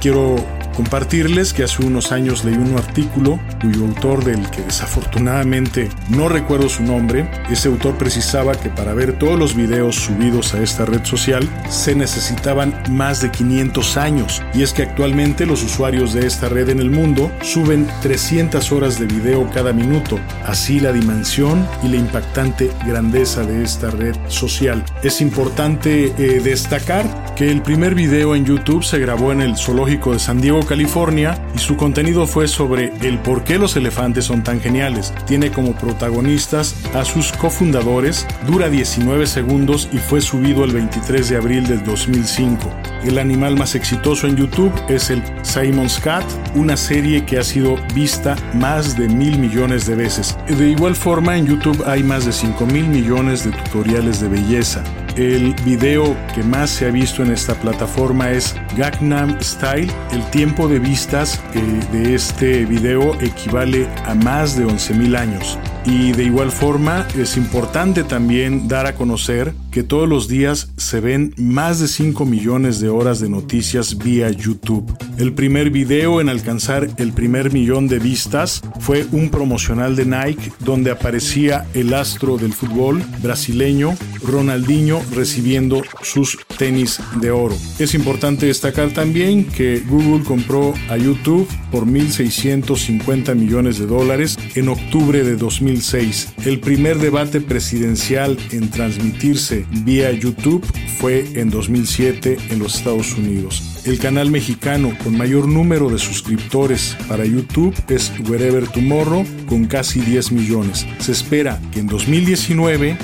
quiero 0.00 0.36
compartirles 0.72 1.52
que 1.52 1.64
hace 1.64 1.84
unos 1.84 2.12
años 2.12 2.44
leí 2.44 2.54
un 2.54 2.76
artículo 2.76 3.38
cuyo 3.60 3.84
autor 3.84 4.24
del 4.24 4.48
que 4.50 4.62
desafortunadamente 4.62 5.88
no 6.08 6.28
recuerdo 6.28 6.68
su 6.68 6.82
nombre, 6.82 7.30
ese 7.50 7.68
autor 7.68 7.96
precisaba 7.96 8.54
que 8.54 8.70
para 8.70 8.94
ver 8.94 9.18
todos 9.18 9.38
los 9.38 9.54
videos 9.54 9.96
subidos 9.96 10.54
a 10.54 10.62
esta 10.62 10.84
red 10.84 11.04
social 11.04 11.48
se 11.68 11.94
necesitaban 11.94 12.74
más 12.90 13.22
de 13.22 13.30
500 13.30 13.96
años 13.96 14.42
y 14.54 14.62
es 14.62 14.72
que 14.72 14.82
actualmente 14.82 15.46
los 15.46 15.62
usuarios 15.62 16.12
de 16.12 16.26
esta 16.26 16.48
red 16.48 16.68
en 16.68 16.80
el 16.80 16.90
mundo 16.90 17.30
suben 17.42 17.86
300 18.02 18.72
horas 18.72 18.98
de 18.98 19.06
video 19.06 19.48
cada 19.52 19.72
minuto, 19.72 20.18
así 20.44 20.80
la 20.80 20.92
dimensión 20.92 21.66
y 21.82 21.88
la 21.88 21.96
impactante 21.96 22.70
grandeza 22.86 23.44
de 23.44 23.62
esta 23.62 23.90
red 23.90 24.16
social. 24.28 24.84
Es 25.02 25.20
importante 25.20 26.06
eh, 26.06 26.40
destacar 26.40 27.34
que 27.34 27.50
el 27.50 27.62
primer 27.62 27.94
video 27.94 28.34
en 28.34 28.44
YouTube 28.44 28.84
se 28.84 28.98
grabó 28.98 29.32
en 29.32 29.40
el 29.42 29.56
zoológico 29.56 30.12
de 30.12 30.18
San 30.18 30.40
Diego 30.40 30.61
California, 30.66 31.40
y 31.54 31.58
su 31.58 31.76
contenido 31.76 32.26
fue 32.26 32.48
sobre 32.48 32.92
el 33.02 33.18
por 33.18 33.44
qué 33.44 33.58
los 33.58 33.76
elefantes 33.76 34.24
son 34.24 34.42
tan 34.42 34.60
geniales. 34.60 35.12
Tiene 35.26 35.50
como 35.50 35.72
protagonistas 35.72 36.74
a 36.94 37.04
sus 37.04 37.32
cofundadores, 37.32 38.26
dura 38.46 38.68
19 38.68 39.26
segundos 39.26 39.88
y 39.92 39.98
fue 39.98 40.20
subido 40.20 40.64
el 40.64 40.72
23 40.72 41.28
de 41.28 41.36
abril 41.36 41.66
del 41.66 41.82
2005. 41.84 42.70
El 43.04 43.18
animal 43.18 43.56
más 43.56 43.74
exitoso 43.74 44.26
en 44.26 44.36
YouTube 44.36 44.72
es 44.88 45.10
el 45.10 45.22
Simon's 45.42 45.98
Cat, 45.98 46.24
una 46.54 46.76
serie 46.76 47.24
que 47.24 47.38
ha 47.38 47.44
sido 47.44 47.76
vista 47.94 48.36
más 48.54 48.96
de 48.96 49.08
mil 49.08 49.38
millones 49.38 49.86
de 49.86 49.96
veces. 49.96 50.36
De 50.46 50.68
igual 50.68 50.94
forma, 50.94 51.36
en 51.36 51.46
YouTube 51.46 51.82
hay 51.86 52.02
más 52.02 52.24
de 52.24 52.32
5 52.32 52.66
mil 52.66 52.88
millones 52.88 53.44
de 53.44 53.50
tutoriales 53.50 54.20
de 54.20 54.28
belleza. 54.28 54.82
El 55.16 55.52
video 55.62 56.16
que 56.34 56.42
más 56.42 56.70
se 56.70 56.86
ha 56.86 56.90
visto 56.90 57.22
en 57.22 57.32
esta 57.32 57.54
plataforma 57.54 58.30
es 58.30 58.54
Gangnam 58.78 59.38
Style. 59.42 59.92
El 60.10 60.24
tiempo 60.30 60.68
de 60.68 60.78
vistas 60.78 61.38
eh, 61.54 61.60
de 61.92 62.14
este 62.14 62.64
video 62.64 63.20
equivale 63.20 63.86
a 64.06 64.14
más 64.14 64.56
de 64.56 64.64
11.000 64.64 65.18
años. 65.18 65.58
Y 65.84 66.12
de 66.12 66.24
igual 66.24 66.52
forma 66.52 67.08
es 67.16 67.36
importante 67.36 68.04
también 68.04 68.68
dar 68.68 68.86
a 68.86 68.94
conocer 68.94 69.52
que 69.72 69.82
todos 69.82 70.08
los 70.08 70.28
días 70.28 70.70
se 70.76 71.00
ven 71.00 71.34
más 71.36 71.80
de 71.80 71.88
5 71.88 72.24
millones 72.24 72.78
de 72.78 72.88
horas 72.88 73.18
de 73.18 73.28
noticias 73.28 73.98
vía 73.98 74.30
YouTube. 74.30 74.96
El 75.18 75.32
primer 75.32 75.70
video 75.70 76.20
en 76.20 76.28
alcanzar 76.28 76.88
el 76.98 77.12
primer 77.12 77.52
millón 77.52 77.88
de 77.88 77.98
vistas 77.98 78.62
fue 78.80 79.06
un 79.10 79.30
promocional 79.30 79.96
de 79.96 80.04
Nike 80.04 80.52
donde 80.60 80.90
aparecía 80.90 81.66
el 81.74 81.94
astro 81.94 82.36
del 82.36 82.52
fútbol 82.52 83.02
brasileño 83.22 83.94
Ronaldinho 84.22 85.00
recibiendo 85.12 85.82
sus 86.02 86.38
tenis 86.58 87.00
de 87.20 87.30
oro. 87.30 87.56
Es 87.78 87.94
importante 87.94 88.46
destacar 88.46 88.92
también 88.92 89.46
que 89.46 89.80
Google 89.88 90.22
compró 90.22 90.74
a 90.88 90.96
YouTube 90.96 91.48
por 91.70 91.86
1.650 91.86 93.34
millones 93.34 93.78
de 93.78 93.86
dólares 93.86 94.38
en 94.54 94.68
octubre 94.68 95.24
de 95.24 95.36
2006. 95.72 96.34
El 96.44 96.60
primer 96.60 96.98
debate 96.98 97.40
presidencial 97.40 98.36
en 98.50 98.70
transmitirse 98.70 99.64
vía 99.84 100.12
YouTube 100.12 100.64
fue 100.98 101.26
en 101.34 101.50
2007 101.50 102.36
en 102.50 102.58
los 102.58 102.76
Estados 102.76 103.16
Unidos. 103.16 103.80
El 103.84 103.98
canal 103.98 104.30
mexicano 104.30 104.96
con 105.02 105.16
mayor 105.16 105.48
número 105.48 105.88
de 105.88 105.98
suscriptores 105.98 106.96
para 107.08 107.24
YouTube 107.24 107.74
es 107.88 108.12
Wherever 108.28 108.68
Tomorrow 108.68 109.24
con 109.48 109.64
casi 109.64 110.00
10 110.00 110.32
millones. 110.32 110.86
Se 111.00 111.12
espera 111.12 111.60
que 111.72 111.80
en 111.80 111.88
2019 111.88 112.90
eh, 112.90 112.96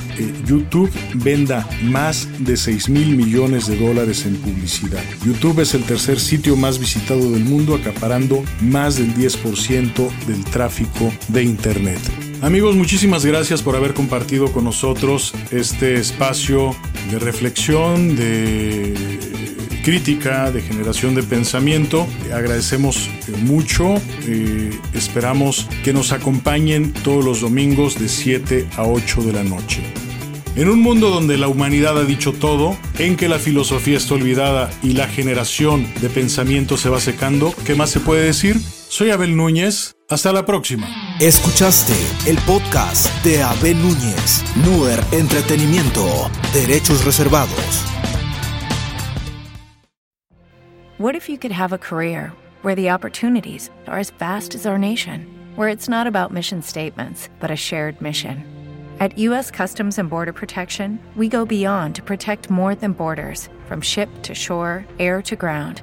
YouTube 0.47 0.91
venda 1.15 1.69
más 1.83 2.29
de 2.39 2.57
6 2.57 2.91
mil 2.91 3.17
millones 3.17 3.67
de 3.67 3.77
dólares 3.77 4.25
en 4.25 4.37
publicidad. 4.37 5.03
YouTube 5.25 5.61
es 5.61 5.75
el 5.75 5.83
tercer 5.83 6.21
sitio 6.21 6.55
más 6.55 6.79
visitado 6.79 7.33
del 7.33 7.45
mundo 7.45 7.75
acaparando 7.75 8.45
más 8.61 8.97
del 8.99 9.13
10% 9.15 10.27
del 10.27 10.45
tráfico 10.45 11.13
de 11.29 11.43
Internet. 11.43 12.28
Amigos, 12.41 12.77
muchísimas 12.77 13.25
gracias 13.25 13.63
por 13.63 13.75
haber 13.75 13.95
compartido 13.95 14.53
con 14.53 14.63
nosotros 14.63 15.35
este 15.51 15.95
espacio 15.95 16.75
de 17.11 17.19
reflexión, 17.19 18.15
de 18.15 18.95
crítica, 19.83 20.53
de 20.53 20.63
generación 20.63 21.17
de 21.17 21.25
pensamiento. 21.25 22.07
Agradecemos 22.33 23.09
eh, 23.09 23.33
mucho, 23.43 23.97
eh, 24.27 24.71
esperamos 24.95 25.67
que 25.83 25.93
nos 25.93 26.13
acompañen 26.13 26.93
todos 26.93 27.25
los 27.25 27.41
domingos 27.41 27.99
de 27.99 28.09
7 28.09 28.69
a 28.77 28.85
8 28.85 29.23
de 29.23 29.33
la 29.33 29.43
noche. 29.43 29.83
En 30.55 30.69
un 30.69 30.81
mundo 30.81 31.11
donde 31.11 31.39
la 31.39 31.49
humanidad 31.49 31.99
ha 31.99 32.05
dicho 32.05 32.33
todo, 32.33 32.77
en 33.01 33.17
que 33.17 33.29
la 33.29 33.41
filosofía 33.41 33.97
está 33.97 34.15
olvidada 34.15 34.71
y 34.81 34.93
la 34.93 35.09
generación 35.09 35.89
de 36.01 36.09
pensamiento 36.09 36.77
se 36.77 36.89
va 36.89 37.01
secando, 37.01 37.53
¿qué 37.67 37.75
más 37.75 37.91
se 37.91 37.99
puede 37.99 38.27
decir? 38.27 38.61
Soy 38.91 39.11
Abel 39.11 39.37
Núñez, 39.37 39.95
hasta 40.09 40.33
la 40.33 40.47
próxima. 40.47 40.87
Escuchaste 41.21 41.93
el 42.27 42.39
podcast 42.47 43.07
de 43.23 43.43
Abel 43.43 43.77
Núñez, 43.77 44.43
Nuer 44.65 44.99
Entretenimiento, 45.13 46.31
Derechos 46.55 47.05
Reservados. 47.05 47.85
What 50.97 51.15
if 51.15 51.29
you 51.29 51.37
could 51.37 51.53
have 51.53 51.75
a 51.75 51.79
career 51.79 52.33
where 52.63 52.75
the 52.75 52.89
opportunities 52.89 53.71
are 53.87 53.99
as 53.99 54.11
vast 54.11 54.55
as 54.55 54.65
our 54.65 54.79
nation, 54.79 55.27
where 55.55 55.69
it's 55.69 55.89
not 55.89 56.07
about 56.07 56.33
mission 56.33 56.63
statements, 56.63 57.29
but 57.41 57.51
a 57.51 57.57
shared 57.57 58.01
mission? 58.01 58.43
At 59.01 59.19
U.S. 59.19 59.51
Customs 59.51 59.99
and 59.99 60.09
Border 60.09 60.33
Protection, 60.33 60.99
we 61.15 61.29
go 61.29 61.45
beyond 61.45 61.95
to 61.97 62.03
protect 62.03 62.49
more 62.51 62.75
than 62.75 62.93
borders 62.95 63.51
from 63.67 63.83
ship 63.83 64.09
to 64.23 64.35
shore, 64.35 64.87
air 64.99 65.21
to 65.23 65.37
ground. 65.37 65.83